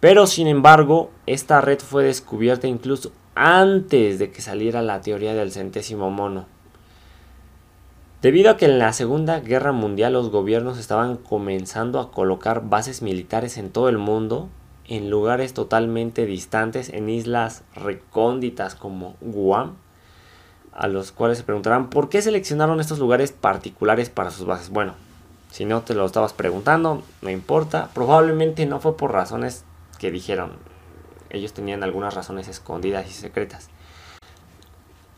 Pero 0.00 0.26
sin 0.26 0.48
embargo, 0.48 1.10
esta 1.26 1.60
red 1.60 1.78
fue 1.78 2.04
descubierta 2.04 2.66
incluso 2.66 3.12
antes 3.34 4.18
de 4.18 4.30
que 4.30 4.42
saliera 4.42 4.82
la 4.82 5.00
teoría 5.00 5.34
del 5.34 5.50
centésimo 5.50 6.10
mono. 6.10 6.46
Debido 8.20 8.50
a 8.50 8.56
que 8.56 8.66
en 8.66 8.78
la 8.78 8.92
Segunda 8.92 9.40
Guerra 9.40 9.72
Mundial 9.72 10.14
los 10.14 10.30
gobiernos 10.30 10.78
estaban 10.78 11.16
comenzando 11.16 12.00
a 12.00 12.10
colocar 12.10 12.68
bases 12.68 13.02
militares 13.02 13.58
en 13.58 13.70
todo 13.70 13.88
el 13.88 13.98
mundo, 13.98 14.48
en 14.86 15.10
lugares 15.10 15.54
totalmente 15.54 16.26
distantes, 16.26 16.88
en 16.90 17.08
islas 17.08 17.62
recónditas 17.74 18.74
como 18.74 19.16
Guam, 19.20 19.76
a 20.72 20.88
los 20.88 21.12
cuales 21.12 21.38
se 21.38 21.44
preguntarán 21.44 21.88
por 21.88 22.08
qué 22.08 22.20
seleccionaron 22.20 22.80
estos 22.80 22.98
lugares 22.98 23.32
particulares 23.32 24.10
para 24.10 24.30
sus 24.30 24.46
bases. 24.46 24.70
Bueno, 24.70 24.94
si 25.50 25.64
no 25.64 25.82
te 25.82 25.94
lo 25.94 26.04
estabas 26.04 26.32
preguntando, 26.32 27.02
no 27.22 27.30
importa. 27.30 27.90
Probablemente 27.94 28.66
no 28.66 28.80
fue 28.80 28.96
por 28.96 29.12
razones 29.12 29.64
que 29.98 30.10
dijeron. 30.10 30.52
Ellos 31.30 31.52
tenían 31.52 31.82
algunas 31.82 32.14
razones 32.14 32.48
escondidas 32.48 33.08
y 33.08 33.12
secretas. 33.12 33.70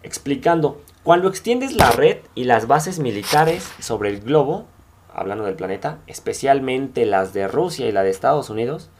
Explicando, 0.02 0.80
cuando 1.02 1.28
extiendes 1.28 1.74
la 1.74 1.90
red 1.90 2.18
y 2.34 2.44
las 2.44 2.66
bases 2.66 2.98
militares 2.98 3.70
sobre 3.80 4.10
el 4.10 4.20
globo, 4.20 4.66
hablando 5.12 5.44
del 5.44 5.54
planeta, 5.54 5.98
especialmente 6.06 7.06
las 7.06 7.32
de 7.32 7.48
Rusia 7.48 7.88
y 7.88 7.92
la 7.92 8.02
de 8.02 8.10
Estados 8.10 8.50
Unidos, 8.50 8.90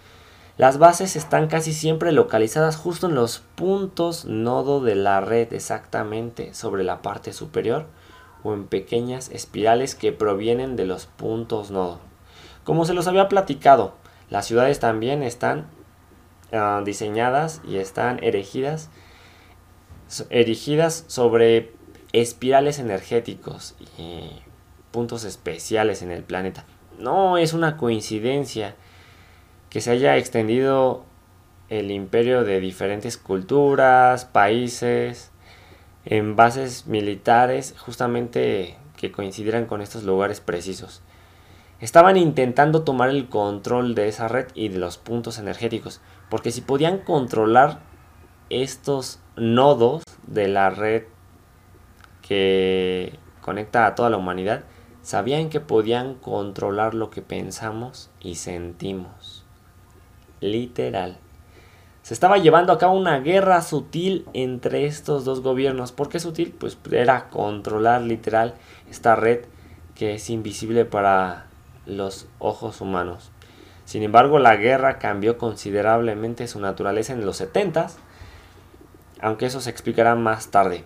las 0.59 0.79
bases 0.79 1.17
están 1.17 1.49
casi 1.49 1.75
siempre 1.75 2.13
localizadas 2.13 2.77
justo 2.77 3.09
en 3.09 3.15
los 3.15 3.41
puntos 3.57 4.25
nodo 4.25 4.81
de 4.81 4.95
la 4.95 5.21
red 5.21 5.53
exactamente 5.53 6.55
sobre 6.55 6.83
la 6.83 7.03
parte 7.03 7.35
superior 7.35 7.87
o 8.43 8.55
en 8.55 8.67
pequeñas 8.67 9.29
espirales 9.31 9.95
que 9.95 10.13
provienen 10.13 10.77
de 10.77 10.87
los 10.87 11.07
puntos 11.07 11.71
nodo. 11.71 12.01
Como 12.65 12.87
se 12.87 12.95
los 12.95 13.07
había 13.07 13.29
platicado, 13.29 13.95
las 14.31 14.47
ciudades 14.47 14.81
también 14.81 15.23
están 15.23 15.67
ah, 16.53 16.81
diseñadas 16.85 17.61
y 17.69 17.77
están 17.77 18.23
erigidas, 18.25 18.89
erigidas 20.31 21.05
sobre 21.07 21.75
espirales 22.13 22.79
energéticos 22.79 23.75
y 23.99 24.31
puntos 24.91 25.25
especiales 25.25 26.01
en 26.01 26.11
el 26.11 26.23
planeta. 26.23 26.65
No 26.99 27.37
es 27.37 27.53
una 27.53 27.77
coincidencia 27.77 28.75
que 29.77 29.83
se 29.83 29.91
haya 29.91 30.17
extendido 30.17 31.05
el 31.69 31.91
imperio 31.91 32.45
de 32.45 32.61
diferentes 32.61 33.19
culturas, 33.19 34.25
países, 34.25 35.33
en 36.07 36.35
bases 36.35 36.87
militares, 36.87 37.75
justamente 37.77 38.79
que 38.97 39.13
coincidieran 39.13 39.67
con 39.67 39.83
estos 39.83 40.05
lugares 40.05 40.41
precisos. 40.41 41.03
Estaban 41.79 42.17
intentando 42.17 42.85
tomar 42.85 43.11
el 43.11 43.29
control 43.29 43.95
de 43.95 44.09
esa 44.09 44.29
red 44.29 44.47
y 44.55 44.71
de 44.71 44.79
los 44.79 44.97
puntos 44.97 45.39
energéticos, 45.39 46.01
porque 46.31 46.53
si 46.53 46.63
podían 46.63 46.97
controlar 46.97 47.81
estos 48.49 49.21
nodos 49.37 50.05
de 50.27 50.49
la 50.49 50.71
red 50.71 51.03
que 52.23 53.19
conecta 53.43 53.85
a 53.85 53.95
toda 53.95 54.09
la 54.09 54.17
humanidad, 54.17 54.65
sabían 55.03 55.51
que 55.51 55.61
podían 55.61 56.15
controlar 56.15 56.95
lo 56.95 57.11
que 57.11 57.21
pensamos 57.21 58.11
y 58.21 58.37
sentimos 58.37 59.36
literal. 60.47 61.19
Se 62.03 62.15
estaba 62.15 62.39
llevando 62.39 62.73
a 62.73 62.79
cabo 62.79 62.95
una 62.95 63.19
guerra 63.21 63.61
sutil 63.63 64.27
entre 64.33 64.87
estos 64.87 65.25
dos 65.25 65.41
gobiernos. 65.43 65.93
¿Por 65.93 66.09
qué 66.09 66.21
sutil? 66.21 66.55
Pues 66.59 66.79
era 66.91 67.29
controlar 67.29 68.03
literal 68.03 68.55
esta 68.89 69.17
red 69.17 69.45
que 69.95 70.15
es 70.15 70.31
invisible 70.31 70.85
para 70.85 71.47
los 71.85 72.29
ojos 72.39 72.81
humanos. 72.81 73.33
Sin 73.85 74.03
embargo, 74.03 74.39
la 74.39 74.57
guerra 74.57 74.99
cambió 74.99 75.37
considerablemente 75.37 76.49
su 76.49 76.61
naturaleza 76.61 77.13
en 77.13 77.27
los 77.27 77.37
70 77.37 77.89
aunque 79.21 79.47
eso 79.47 79.61
se 79.61 79.71
explicará 79.71 80.15
más 80.15 80.49
tarde. 80.51 80.85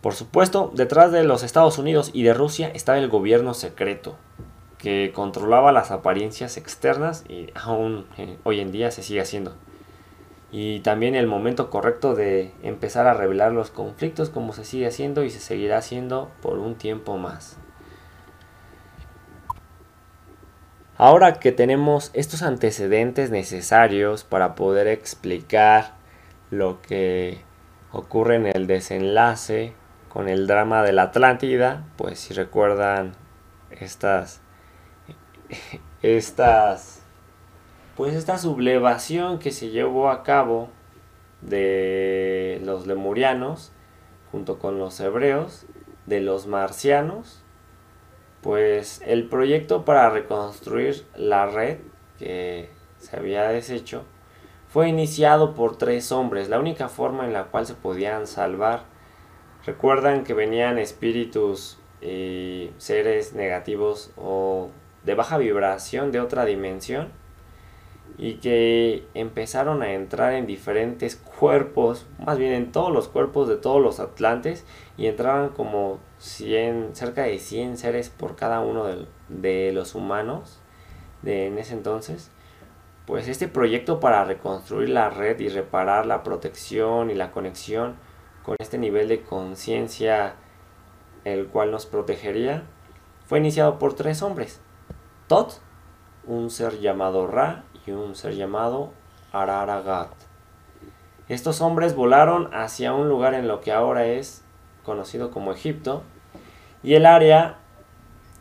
Por 0.00 0.14
supuesto, 0.14 0.72
detrás 0.74 1.12
de 1.12 1.24
los 1.24 1.42
Estados 1.42 1.78
Unidos 1.78 2.10
y 2.12 2.22
de 2.24 2.34
Rusia 2.34 2.70
estaba 2.74 2.98
el 2.98 3.08
gobierno 3.08 3.54
secreto, 3.54 4.16
que 4.82 5.12
controlaba 5.14 5.70
las 5.70 5.92
apariencias 5.92 6.56
externas 6.56 7.24
y 7.28 7.50
aún 7.54 8.04
eh, 8.18 8.36
hoy 8.42 8.58
en 8.58 8.72
día 8.72 8.90
se 8.90 9.04
sigue 9.04 9.20
haciendo. 9.20 9.54
Y 10.50 10.80
también 10.80 11.14
el 11.14 11.28
momento 11.28 11.70
correcto 11.70 12.16
de 12.16 12.52
empezar 12.64 13.06
a 13.06 13.14
revelar 13.14 13.52
los 13.52 13.70
conflictos 13.70 14.28
como 14.28 14.52
se 14.52 14.64
sigue 14.64 14.88
haciendo 14.88 15.22
y 15.22 15.30
se 15.30 15.38
seguirá 15.38 15.78
haciendo 15.78 16.32
por 16.42 16.58
un 16.58 16.74
tiempo 16.74 17.16
más. 17.16 17.58
Ahora 20.98 21.34
que 21.34 21.52
tenemos 21.52 22.10
estos 22.12 22.42
antecedentes 22.42 23.30
necesarios 23.30 24.24
para 24.24 24.56
poder 24.56 24.88
explicar 24.88 25.94
lo 26.50 26.82
que 26.82 27.40
ocurre 27.92 28.34
en 28.34 28.46
el 28.46 28.66
desenlace 28.66 29.74
con 30.08 30.28
el 30.28 30.48
drama 30.48 30.82
de 30.82 30.92
la 30.92 31.04
Atlántida, 31.04 31.86
pues 31.96 32.18
si 32.18 32.34
recuerdan 32.34 33.12
estas 33.70 34.42
estas 36.02 37.02
pues 37.96 38.14
esta 38.14 38.38
sublevación 38.38 39.38
que 39.38 39.50
se 39.50 39.68
llevó 39.68 40.10
a 40.10 40.22
cabo 40.22 40.70
de 41.40 42.60
los 42.64 42.86
lemurianos 42.86 43.72
junto 44.30 44.58
con 44.58 44.78
los 44.78 44.98
hebreos 45.00 45.66
de 46.06 46.20
los 46.20 46.46
marcianos 46.46 47.42
pues 48.40 49.02
el 49.06 49.28
proyecto 49.28 49.84
para 49.84 50.10
reconstruir 50.10 51.06
la 51.14 51.46
red 51.46 51.78
que 52.18 52.70
se 52.98 53.16
había 53.16 53.48
deshecho 53.48 54.04
fue 54.72 54.88
iniciado 54.88 55.54
por 55.54 55.76
tres 55.76 56.12
hombres 56.12 56.48
la 56.48 56.58
única 56.58 56.88
forma 56.88 57.26
en 57.26 57.34
la 57.34 57.44
cual 57.44 57.66
se 57.66 57.74
podían 57.74 58.26
salvar. 58.26 58.84
Recuerdan 59.66 60.24
que 60.24 60.32
venían 60.32 60.78
espíritus 60.78 61.78
y 62.00 62.70
seres 62.78 63.34
negativos 63.34 64.12
o 64.16 64.70
de 65.04 65.14
baja 65.14 65.38
vibración 65.38 66.12
de 66.12 66.20
otra 66.20 66.44
dimensión 66.44 67.08
y 68.18 68.34
que 68.34 69.06
empezaron 69.14 69.82
a 69.82 69.92
entrar 69.92 70.34
en 70.34 70.46
diferentes 70.46 71.16
cuerpos, 71.16 72.06
más 72.18 72.38
bien 72.38 72.52
en 72.52 72.72
todos 72.72 72.92
los 72.92 73.08
cuerpos 73.08 73.48
de 73.48 73.56
todos 73.56 73.82
los 73.82 74.00
atlantes 74.00 74.64
y 74.96 75.06
entraban 75.06 75.48
como 75.50 75.98
100, 76.18 76.94
cerca 76.94 77.22
de 77.22 77.38
100 77.38 77.78
seres 77.78 78.10
por 78.10 78.36
cada 78.36 78.60
uno 78.60 78.86
de, 79.28 79.72
los 79.72 79.94
humanos 79.94 80.60
de 81.22 81.46
en 81.46 81.58
ese 81.58 81.74
entonces. 81.74 82.30
Pues 83.06 83.28
este 83.28 83.48
proyecto 83.48 83.98
para 83.98 84.24
reconstruir 84.24 84.90
la 84.90 85.10
red 85.10 85.40
y 85.40 85.48
reparar 85.48 86.06
la 86.06 86.22
protección 86.22 87.10
y 87.10 87.14
la 87.14 87.32
conexión 87.32 87.96
con 88.44 88.56
este 88.60 88.78
nivel 88.78 89.08
de 89.08 89.22
conciencia 89.22 90.34
el 91.24 91.46
cual 91.48 91.70
nos 91.70 91.86
protegería 91.86 92.64
fue 93.26 93.38
iniciado 93.38 93.78
por 93.78 93.94
tres 93.94 94.22
hombres 94.22 94.60
un 96.26 96.50
ser 96.50 96.80
llamado 96.80 97.26
Ra 97.26 97.64
y 97.86 97.92
un 97.92 98.14
ser 98.14 98.34
llamado 98.34 98.92
Araragat. 99.32 100.10
Estos 101.28 101.62
hombres 101.62 101.96
volaron 101.96 102.50
hacia 102.52 102.92
un 102.92 103.08
lugar 103.08 103.32
en 103.32 103.48
lo 103.48 103.62
que 103.62 103.72
ahora 103.72 104.04
es 104.06 104.44
conocido 104.84 105.30
como 105.30 105.52
Egipto 105.52 106.02
y 106.82 106.94
el 106.94 107.06
área 107.06 107.60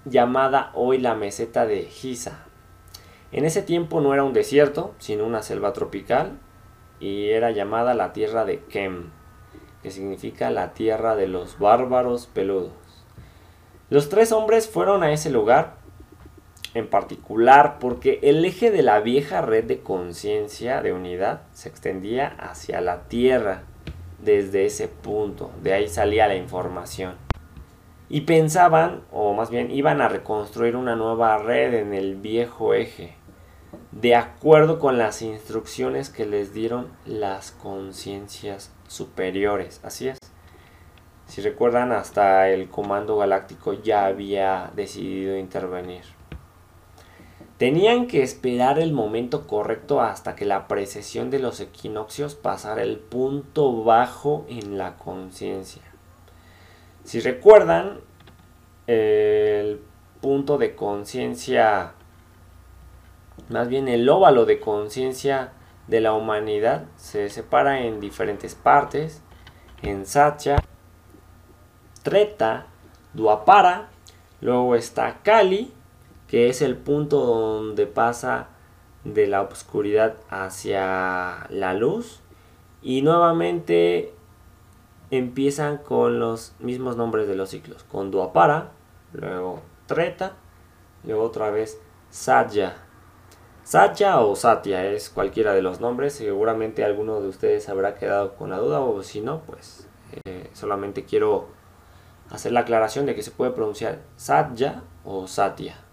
llamada 0.03 0.71
hoy 0.73 0.97
la 0.97 1.15
meseta 1.15 1.65
de 1.65 1.83
Giza. 1.83 2.39
En 3.31 3.45
ese 3.45 3.61
tiempo 3.61 4.01
no 4.01 4.13
era 4.13 4.25
un 4.25 4.33
desierto, 4.33 4.93
sino 4.97 5.25
una 5.25 5.43
selva 5.43 5.71
tropical 5.71 6.39
y 6.99 7.29
era 7.29 7.51
llamada 7.51 7.93
la 7.93 8.11
tierra 8.11 8.43
de 8.43 8.59
Kem, 8.65 9.11
que 9.81 9.91
significa 9.91 10.49
la 10.49 10.73
tierra 10.73 11.15
de 11.15 11.27
los 11.27 11.57
bárbaros 11.57 12.27
peludos. 12.27 12.73
Los 13.89 14.09
tres 14.09 14.33
hombres 14.33 14.67
fueron 14.69 15.03
a 15.03 15.13
ese 15.13 15.29
lugar 15.29 15.80
en 16.73 16.87
particular 16.87 17.77
porque 17.79 18.19
el 18.23 18.45
eje 18.45 18.71
de 18.71 18.81
la 18.81 18.99
vieja 18.99 19.41
red 19.41 19.65
de 19.65 19.81
conciencia 19.81 20.81
de 20.81 20.93
unidad 20.93 21.41
se 21.51 21.69
extendía 21.69 22.27
hacia 22.39 22.81
la 22.81 23.03
Tierra 23.03 23.63
desde 24.23 24.65
ese 24.65 24.87
punto, 24.87 25.51
de 25.61 25.73
ahí 25.73 25.87
salía 25.87 26.27
la 26.27 26.35
información. 26.35 27.15
Y 28.07 28.21
pensaban, 28.21 29.03
o 29.11 29.33
más 29.33 29.49
bien 29.49 29.71
iban 29.71 30.01
a 30.01 30.09
reconstruir 30.09 30.75
una 30.75 30.95
nueva 30.95 31.37
red 31.37 31.73
en 31.73 31.93
el 31.93 32.15
viejo 32.15 32.73
eje, 32.73 33.15
de 33.91 34.15
acuerdo 34.15 34.79
con 34.79 34.97
las 34.97 35.21
instrucciones 35.21 36.09
que 36.09 36.25
les 36.25 36.53
dieron 36.53 36.89
las 37.05 37.51
conciencias 37.51 38.73
superiores. 38.87 39.79
Así 39.83 40.09
es. 40.09 40.17
Si 41.25 41.41
recuerdan, 41.41 41.93
hasta 41.93 42.49
el 42.49 42.67
Comando 42.67 43.17
Galáctico 43.17 43.73
ya 43.73 44.05
había 44.05 44.71
decidido 44.75 45.37
intervenir. 45.37 46.20
Tenían 47.61 48.07
que 48.07 48.23
esperar 48.23 48.79
el 48.79 48.91
momento 48.91 49.45
correcto 49.45 50.01
hasta 50.01 50.35
que 50.35 50.45
la 50.45 50.67
precesión 50.67 51.29
de 51.29 51.37
los 51.37 51.59
equinoccios 51.59 52.33
pasara 52.33 52.81
el 52.81 52.97
punto 52.97 53.83
bajo 53.83 54.47
en 54.49 54.79
la 54.79 54.97
conciencia. 54.97 55.83
Si 57.03 57.19
recuerdan, 57.19 57.99
el 58.87 59.79
punto 60.21 60.57
de 60.57 60.73
conciencia, 60.75 61.91
más 63.49 63.67
bien 63.67 63.87
el 63.89 64.09
óvalo 64.09 64.45
de 64.45 64.59
conciencia 64.59 65.53
de 65.85 66.01
la 66.01 66.13
humanidad, 66.13 66.85
se 66.95 67.29
separa 67.29 67.81
en 67.81 67.99
diferentes 67.99 68.55
partes, 68.55 69.21
en 69.83 70.07
Satya, 70.07 70.55
Treta, 72.01 72.65
Duapara, 73.13 73.89
luego 74.39 74.73
está 74.73 75.19
Kali, 75.21 75.71
que 76.31 76.47
es 76.47 76.61
el 76.61 76.77
punto 76.77 77.25
donde 77.25 77.87
pasa 77.87 78.47
de 79.03 79.27
la 79.27 79.41
oscuridad 79.41 80.15
hacia 80.29 81.45
la 81.49 81.73
luz 81.73 82.21
y 82.81 83.01
nuevamente 83.01 84.13
empiezan 85.09 85.77
con 85.79 86.19
los 86.19 86.53
mismos 86.59 86.95
nombres 86.95 87.27
de 87.27 87.35
los 87.35 87.49
ciclos, 87.49 87.83
con 87.83 88.11
Duapara, 88.11 88.71
luego 89.11 89.59
Treta, 89.87 90.37
luego 91.03 91.23
otra 91.23 91.51
vez 91.51 91.81
Satya. 92.11 92.77
Satya 93.63 94.21
o 94.21 94.33
Satya 94.37 94.85
es 94.85 95.09
cualquiera 95.09 95.51
de 95.53 95.61
los 95.61 95.81
nombres, 95.81 96.13
seguramente 96.13 96.85
alguno 96.85 97.19
de 97.19 97.27
ustedes 97.27 97.67
habrá 97.67 97.95
quedado 97.95 98.35
con 98.35 98.51
la 98.51 98.57
duda 98.59 98.79
o 98.79 99.03
si 99.03 99.19
no, 99.19 99.41
pues 99.41 99.85
eh, 100.23 100.49
solamente 100.53 101.03
quiero 101.03 101.49
hacer 102.29 102.53
la 102.53 102.61
aclaración 102.61 103.05
de 103.05 103.15
que 103.15 103.21
se 103.21 103.31
puede 103.31 103.51
pronunciar 103.51 103.99
Satya 104.15 104.81
o 105.03 105.27
Satya. 105.27 105.90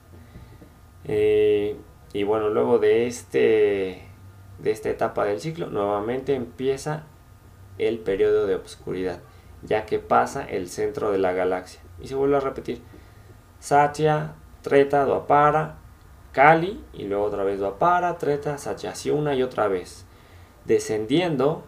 Eh, 1.09 1.77
y 2.13 2.23
bueno, 2.23 2.51
luego 2.51 2.79
de, 2.79 3.07
este, 3.07 4.03
de 4.59 4.71
esta 4.71 4.91
etapa 4.91 5.25
del 5.25 5.41
ciclo, 5.41 5.69
nuevamente 5.69 6.35
empieza 6.35 7.05
el 7.79 7.99
periodo 7.99 8.47
de 8.47 8.55
obscuridad, 8.55 9.21
ya 9.63 9.87
que 9.87 9.99
pasa 9.99 10.45
el 10.45 10.69
centro 10.69 11.11
de 11.11 11.19
la 11.19 11.33
galaxia. 11.33 11.81
Y 12.01 12.09
se 12.09 12.15
vuelve 12.15 12.37
a 12.37 12.41
repetir. 12.41 12.83
Satya, 13.59 14.35
Treta, 14.63 15.05
Dwapara, 15.05 15.79
Kali, 16.33 16.85
y 16.93 17.05
luego 17.05 17.25
otra 17.25 17.43
vez 17.43 17.59
Dwapara, 17.59 18.19
Treta, 18.19 18.59
Satya, 18.59 18.91
así 18.91 19.11
una 19.11 19.35
y 19.35 19.43
otra 19.43 19.69
vez. 19.69 20.05
Descendiendo, 20.65 21.65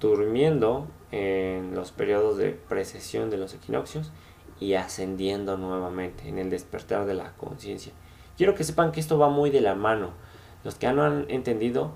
durmiendo 0.00 0.86
en 1.10 1.74
los 1.74 1.92
periodos 1.92 2.36
de 2.36 2.50
precesión 2.50 3.30
de 3.30 3.38
los 3.38 3.54
equinoccios 3.54 4.12
y 4.60 4.74
ascendiendo 4.74 5.56
nuevamente 5.56 6.28
en 6.28 6.38
el 6.38 6.50
despertar 6.50 7.06
de 7.06 7.14
la 7.14 7.32
conciencia. 7.32 7.92
Quiero 8.36 8.54
que 8.54 8.64
sepan 8.64 8.92
que 8.92 9.00
esto 9.00 9.18
va 9.18 9.28
muy 9.28 9.50
de 9.50 9.60
la 9.60 9.74
mano. 9.74 10.10
Los 10.64 10.76
que 10.76 10.92
no 10.92 11.02
han 11.02 11.26
entendido 11.28 11.92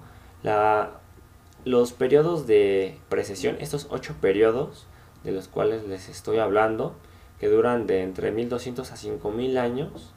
los 1.65 1.93
periodos 1.93 2.47
de 2.47 2.99
precesión, 3.09 3.57
estos 3.61 3.89
ocho 3.91 4.15
periodos 4.21 4.87
de 5.25 5.33
los 5.33 5.49
cuales 5.49 5.85
les 5.85 6.09
estoy 6.09 6.39
hablando, 6.39 6.95
que 7.41 7.49
duran 7.49 7.87
de 7.87 8.03
entre 8.03 8.31
1200 8.31 8.93
a 8.93 8.97
5000 8.97 9.59
años, 9.59 10.15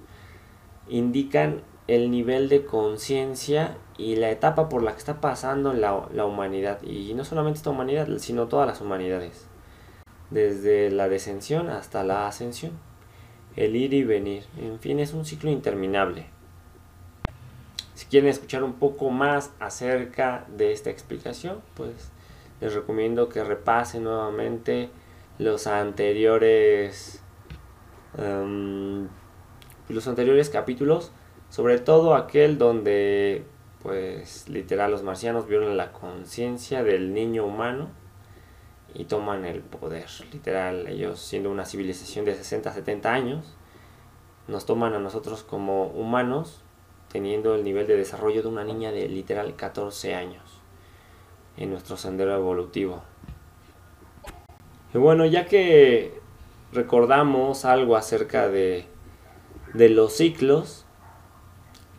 indican 0.87 1.63
el 1.87 2.11
nivel 2.11 2.49
de 2.49 2.65
conciencia 2.65 3.77
y 3.97 4.15
la 4.15 4.29
etapa 4.29 4.69
por 4.69 4.83
la 4.83 4.91
que 4.91 4.99
está 4.99 5.19
pasando 5.19 5.73
la, 5.73 6.07
la, 6.13 6.25
humanidad. 6.25 6.81
Y 6.83 7.13
no 7.15 7.25
solamente 7.25 7.57
esta 7.57 7.71
humanidad, 7.71 8.07
sino 8.19 8.47
todas 8.47 8.67
las 8.67 8.81
humanidades. 8.81 9.47
Desde 10.29 10.91
la 10.91 11.09
descensión 11.09 11.69
hasta 11.69 12.03
la 12.03 12.27
ascensión. 12.27 12.73
El 13.59 13.75
ir 13.75 13.93
y 13.93 14.05
venir. 14.05 14.45
En 14.57 14.79
fin, 14.79 15.01
es 15.01 15.13
un 15.13 15.25
ciclo 15.25 15.51
interminable. 15.51 16.27
Si 17.93 18.05
quieren 18.05 18.29
escuchar 18.29 18.63
un 18.63 18.75
poco 18.75 19.09
más 19.09 19.51
acerca 19.59 20.45
de 20.47 20.71
esta 20.71 20.89
explicación, 20.89 21.59
pues 21.73 22.09
les 22.61 22.73
recomiendo 22.73 23.27
que 23.27 23.43
repasen 23.43 24.05
nuevamente 24.05 24.89
los 25.39 25.67
anteriores 25.67 27.21
um, 28.17 29.09
los 29.89 30.07
anteriores 30.07 30.49
capítulos 30.49 31.11
sobre 31.49 31.79
todo 31.79 32.15
aquel 32.15 32.57
donde 32.57 33.43
pues 33.81 34.47
literal 34.47 34.91
los 34.91 35.03
marcianos 35.03 35.47
vieron 35.47 35.75
la 35.75 35.91
conciencia 35.91 36.83
del 36.83 37.13
niño 37.13 37.45
humano 37.45 37.89
y 38.93 39.05
toman 39.05 39.45
el 39.45 39.61
poder 39.61 40.07
literal 40.31 40.87
ellos 40.87 41.19
siendo 41.19 41.51
una 41.51 41.65
civilización 41.65 42.25
de 42.25 42.35
60 42.35 42.73
70 42.73 43.13
años 43.13 43.55
nos 44.47 44.65
toman 44.65 44.93
a 44.93 44.99
nosotros 44.99 45.43
como 45.43 45.87
humanos 45.87 46.63
teniendo 47.09 47.55
el 47.55 47.63
nivel 47.63 47.87
de 47.87 47.97
desarrollo 47.97 48.41
de 48.41 48.47
una 48.47 48.63
niña 48.63 48.91
de 48.91 49.07
literal 49.07 49.55
14 49.55 50.15
años 50.15 50.43
en 51.57 51.71
nuestro 51.71 51.97
sendero 51.97 52.35
evolutivo. 52.35 53.01
Y 54.93 54.97
bueno, 54.97 55.25
ya 55.25 55.45
que 55.45 56.19
recordamos 56.71 57.65
algo 57.65 57.95
acerca 57.95 58.47
de, 58.47 58.85
de 59.73 59.89
los 59.89 60.13
ciclos, 60.13 60.85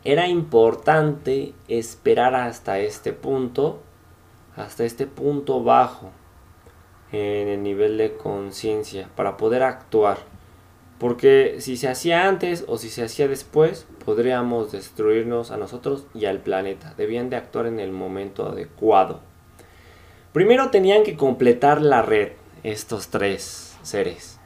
era 0.03 0.29
importante 0.29 1.55
esperar 1.68 2.35
hasta 2.35 2.79
este 2.79 3.12
punto, 3.12 3.81
hasta 4.57 4.85
este 4.85 5.07
punto 5.07 5.62
bajo 5.62 6.11
en 7.12 7.49
el 7.49 7.62
nivel 7.62 7.99
de 7.99 8.14
conciencia 8.16 9.09
para 9.16 9.37
poder 9.37 9.62
actuar. 9.62 10.18
Porque 10.99 11.57
si 11.61 11.79
se 11.79 11.88
hacía 11.88 12.29
antes 12.29 12.64
o 12.68 12.77
si 12.77 12.90
se 12.90 13.03
hacía 13.03 13.27
después, 13.27 13.87
podríamos 14.05 14.70
destruirnos 14.70 15.51
a 15.51 15.57
nosotros 15.57 16.05
y 16.14 16.27
al 16.27 16.40
planeta. 16.40 16.94
Debían 16.96 17.31
de 17.31 17.37
actuar 17.37 17.66
en 17.66 17.81
el 17.81 17.90
momento 17.90 18.46
adecuado. 18.46 19.20
Primero 20.33 20.70
tenían 20.70 21.03
que 21.03 21.16
completar 21.16 21.81
la 21.81 22.03
red, 22.03 22.33
estos 22.62 23.09
tres 23.09 23.79
seres. 23.83 24.38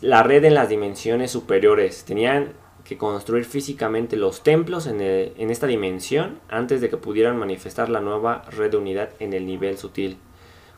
La 0.00 0.22
red 0.22 0.44
en 0.44 0.54
las 0.54 0.70
dimensiones 0.70 1.30
superiores. 1.30 2.04
Tenían 2.04 2.54
que 2.82 2.96
construir 2.96 3.44
físicamente 3.44 4.16
los 4.16 4.42
templos 4.42 4.86
en, 4.86 5.00
en 5.00 5.50
esta 5.50 5.66
dimensión 5.66 6.40
antes 6.48 6.80
de 6.80 6.88
que 6.88 6.96
pudieran 6.96 7.36
manifestar 7.36 7.90
la 7.90 8.00
nueva 8.00 8.42
red 8.50 8.70
de 8.70 8.76
unidad 8.78 9.10
en 9.18 9.34
el 9.34 9.44
nivel 9.44 9.76
sutil. 9.76 10.18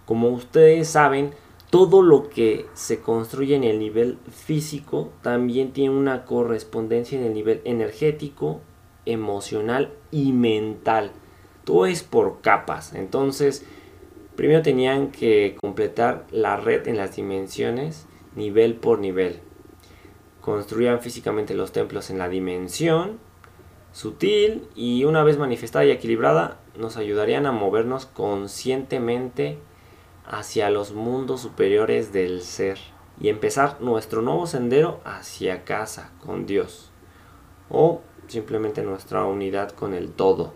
Como 0.09 0.31
ustedes 0.31 0.89
saben, 0.89 1.35
todo 1.69 2.01
lo 2.01 2.31
que 2.31 2.65
se 2.73 3.01
construye 3.01 3.55
en 3.55 3.63
el 3.63 3.79
nivel 3.79 4.17
físico 4.31 5.11
también 5.21 5.75
tiene 5.75 5.95
una 5.95 6.25
correspondencia 6.25 7.19
en 7.19 7.27
el 7.27 7.35
nivel 7.35 7.61
energético, 7.67 8.63
emocional 9.05 9.93
y 10.11 10.33
mental. 10.33 11.11
Todo 11.65 11.85
es 11.85 12.03
por 12.03 12.41
capas. 12.41 12.95
Entonces, 12.95 13.67
primero 14.35 14.63
tenían 14.63 15.11
que 15.11 15.59
completar 15.61 16.25
la 16.31 16.57
red 16.57 16.89
en 16.89 16.97
las 16.97 17.15
dimensiones 17.15 18.07
nivel 18.35 18.77
por 18.77 19.01
nivel. 19.01 19.41
Construían 20.41 21.01
físicamente 21.01 21.53
los 21.53 21.73
templos 21.73 22.09
en 22.09 22.17
la 22.17 22.31
dimensión 22.31 23.19
sutil 23.93 24.69
y 24.75 25.05
una 25.05 25.23
vez 25.23 25.37
manifestada 25.37 25.85
y 25.85 25.91
equilibrada 25.91 26.61
nos 26.79 26.97
ayudarían 26.97 27.45
a 27.45 27.53
movernos 27.53 28.07
conscientemente 28.07 29.59
hacia 30.29 30.71
los 30.71 30.93
mundos 30.93 31.41
superiores 31.41 32.13
del 32.13 32.43
ser 32.43 32.79
y 33.21 33.29
empezar 33.29 33.81
nuestro 33.81 34.23
nuevo 34.23 34.47
sendero 34.47 35.01
hacia 35.05 35.65
casa 35.65 36.13
con 36.25 36.47
Dios 36.47 36.93
o 37.71 38.03
simplemente 38.29 38.83
nuestra 38.83 39.25
unidad 39.25 39.71
con 39.71 39.95
el 39.95 40.11
todo. 40.11 40.53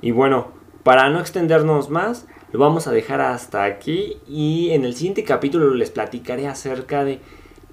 Y 0.00 0.10
bueno, 0.10 0.52
para 0.82 1.08
no 1.08 1.20
extendernos 1.20 1.90
más, 1.90 2.26
lo 2.52 2.58
vamos 2.58 2.86
a 2.86 2.92
dejar 2.92 3.20
hasta 3.20 3.64
aquí 3.64 4.18
y 4.26 4.70
en 4.70 4.84
el 4.84 4.94
siguiente 4.94 5.24
capítulo 5.24 5.72
les 5.74 5.90
platicaré 5.90 6.48
acerca 6.48 7.04
de 7.04 7.20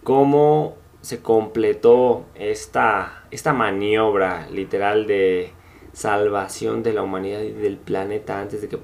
cómo 0.04 0.76
se 1.02 1.22
completó 1.22 2.26
esta, 2.36 3.26
esta 3.32 3.54
maniobra 3.54 4.48
literal 4.50 5.08
de 5.08 5.52
salvación 5.92 6.84
de 6.84 6.94
la 6.94 7.04
humanidad 7.04 7.42
y 7.42 7.52
del 7.52 7.78
planeta 7.78 8.40
antes 8.40 8.62
de 8.62 8.70
que 8.70 8.80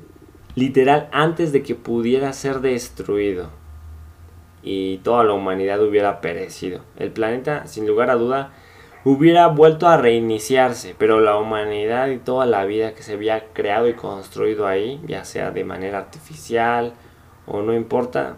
literal 0.55 1.09
antes 1.11 1.51
de 1.51 1.61
que 1.63 1.75
pudiera 1.75 2.33
ser 2.33 2.61
destruido 2.61 3.49
y 4.63 4.97
toda 4.97 5.23
la 5.23 5.33
humanidad 5.33 5.81
hubiera 5.83 6.21
perecido. 6.21 6.81
El 6.97 7.11
planeta, 7.11 7.67
sin 7.67 7.85
lugar 7.85 8.09
a 8.09 8.15
duda, 8.15 8.51
hubiera 9.03 9.47
vuelto 9.47 9.87
a 9.87 9.97
reiniciarse, 9.97 10.95
pero 10.97 11.19
la 11.19 11.37
humanidad 11.37 12.07
y 12.07 12.17
toda 12.17 12.45
la 12.47 12.65
vida 12.65 12.95
que 12.95 13.03
se 13.03 13.13
había 13.13 13.53
creado 13.53 13.87
y 13.87 13.93
construido 13.93 14.65
ahí, 14.65 14.99
ya 15.05 15.23
sea 15.25 15.51
de 15.51 15.63
manera 15.63 15.99
artificial 15.99 16.93
o 17.45 17.61
no 17.61 17.73
importa 17.73 18.37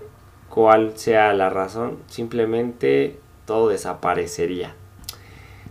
cuál 0.49 0.97
sea 0.97 1.33
la 1.33 1.49
razón, 1.49 1.99
simplemente 2.07 3.19
todo 3.45 3.69
desaparecería. 3.69 4.75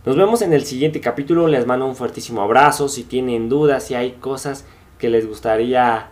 Nos 0.05 0.15
vemos 0.15 0.41
en 0.41 0.53
el 0.53 0.65
siguiente 0.65 1.01
capítulo, 1.01 1.47
les 1.47 1.67
mando 1.67 1.85
un 1.85 1.95
fuertísimo 1.95 2.41
abrazo, 2.41 2.87
si 2.87 3.03
tienen 3.03 3.49
dudas, 3.49 3.83
si 3.83 3.93
hay 3.93 4.13
cosas 4.13 4.65
que 4.97 5.09
les 5.09 5.27
gustaría 5.27 6.09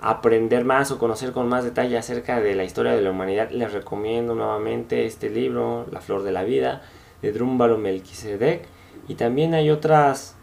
aprender 0.00 0.64
más 0.64 0.90
o 0.90 0.98
conocer 0.98 1.32
con 1.32 1.48
más 1.48 1.64
detalle 1.64 1.98
acerca 1.98 2.40
de 2.40 2.54
la 2.54 2.64
historia 2.64 2.92
de 2.92 3.02
la 3.02 3.10
humanidad, 3.10 3.50
les 3.50 3.72
recomiendo 3.72 4.34
nuevamente 4.34 5.06
este 5.06 5.28
libro, 5.28 5.86
La 5.90 6.00
Flor 6.00 6.22
de 6.22 6.32
la 6.32 6.44
Vida, 6.44 6.82
de 7.22 7.32
Drúmbalo 7.32 7.78
Melquisedec. 7.78 8.66
Y 9.08 9.14
también 9.14 9.54
hay 9.54 9.70
otras 9.70 10.36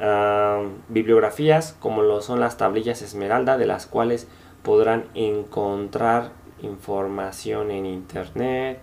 ah, 0.00 0.62
bibliografías, 0.88 1.76
como 1.80 2.02
lo 2.02 2.22
son 2.22 2.38
las 2.40 2.56
tablillas 2.56 3.02
Esmeralda, 3.02 3.56
de 3.58 3.66
las 3.66 3.86
cuales 3.86 4.28
podrán 4.62 5.06
encontrar 5.14 6.30
información 6.62 7.70
en 7.70 7.86
internet, 7.86 8.80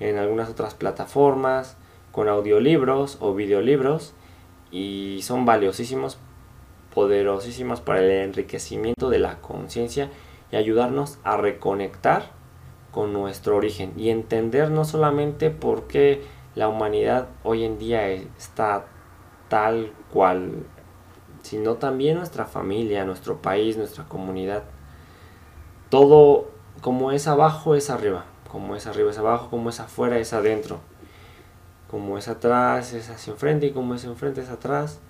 en 0.00 0.18
algunas 0.18 0.50
otras 0.50 0.74
plataformas, 0.74 1.76
con 2.12 2.28
audiolibros 2.28 3.18
o 3.20 3.34
videolibros. 3.34 4.14
Y 4.70 5.20
son 5.22 5.44
valiosísimos 5.44 6.18
poderosísimas 6.94 7.80
para 7.80 8.00
el 8.00 8.10
enriquecimiento 8.10 9.10
de 9.10 9.18
la 9.18 9.40
conciencia 9.40 10.10
y 10.50 10.56
ayudarnos 10.56 11.18
a 11.24 11.36
reconectar 11.36 12.30
con 12.90 13.12
nuestro 13.12 13.56
origen 13.56 13.92
y 13.96 14.10
entender 14.10 14.70
no 14.70 14.84
solamente 14.84 15.50
por 15.50 15.86
qué 15.86 16.22
la 16.54 16.68
humanidad 16.68 17.28
hoy 17.42 17.64
en 17.64 17.78
día 17.78 18.06
está 18.10 18.84
tal 19.48 19.92
cual, 20.12 20.66
sino 21.42 21.74
también 21.74 22.18
nuestra 22.18 22.44
familia, 22.44 23.04
nuestro 23.04 23.40
país, 23.40 23.76
nuestra 23.76 24.04
comunidad. 24.04 24.64
todo 25.88 26.50
como 26.80 27.12
es 27.12 27.26
abajo 27.26 27.74
es 27.74 27.90
arriba, 27.90 28.24
como 28.50 28.76
es 28.76 28.86
arriba 28.86 29.10
es 29.10 29.18
abajo, 29.18 29.50
como 29.50 29.70
es 29.70 29.80
afuera 29.80 30.18
es 30.18 30.32
adentro, 30.32 30.80
como 31.90 32.18
es 32.18 32.28
atrás 32.28 32.92
es 32.92 33.10
hacia 33.10 33.32
enfrente 33.32 33.66
y 33.66 33.72
como 33.72 33.94
es 33.94 34.04
enfrente 34.04 34.40
es 34.40 34.50
atrás. 34.50 35.00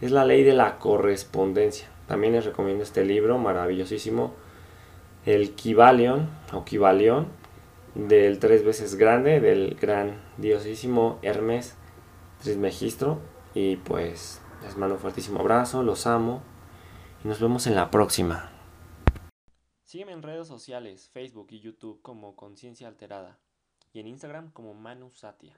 Es 0.00 0.10
la 0.10 0.26
ley 0.26 0.44
de 0.44 0.52
la 0.52 0.78
correspondencia. 0.78 1.88
También 2.06 2.34
les 2.34 2.44
recomiendo 2.44 2.84
este 2.84 3.02
libro 3.02 3.38
maravillosísimo, 3.38 4.34
el 5.24 5.54
Kibalion 5.54 6.28
o 6.52 6.64
Kibalión 6.64 7.28
del 7.94 8.38
tres 8.38 8.62
veces 8.62 8.96
grande 8.96 9.40
del 9.40 9.74
gran 9.74 10.20
diosísimo 10.36 11.18
Hermes 11.22 11.76
Trismegistro. 12.42 13.20
Y 13.54 13.76
pues 13.76 14.42
les 14.62 14.76
mando 14.76 14.96
un 14.96 15.00
fuertísimo 15.00 15.40
abrazo, 15.40 15.82
los 15.82 16.06
amo 16.06 16.42
y 17.24 17.28
nos 17.28 17.40
vemos 17.40 17.66
en 17.66 17.74
la 17.74 17.90
próxima. 17.90 18.52
Sígueme 19.84 20.12
en 20.12 20.22
redes 20.22 20.46
sociales, 20.46 21.08
Facebook 21.08 21.46
y 21.50 21.60
YouTube 21.60 22.02
como 22.02 22.36
Conciencia 22.36 22.86
Alterada 22.86 23.38
y 23.94 24.00
en 24.00 24.08
Instagram 24.08 24.50
como 24.50 24.74
Manu 24.74 25.10
Satia. 25.10 25.56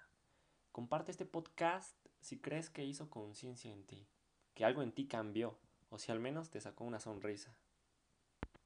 Comparte 0.71 1.11
este 1.11 1.25
podcast 1.25 1.97
si 2.21 2.39
crees 2.39 2.71
que 2.71 2.85
hizo 2.85 3.11
conciencia 3.11 3.73
en 3.73 3.83
ti, 3.85 4.07
que 4.59 4.65
algo 4.65 4.83
en 4.83 4.91
ti 4.91 5.07
cambió 5.07 5.57
o 5.89 6.01
si 6.01 6.11
al 6.11 6.19
menos 6.19 6.51
te 6.51 6.61
sacó 6.61 6.83
una 6.83 6.99
sonrisa. 6.99 7.55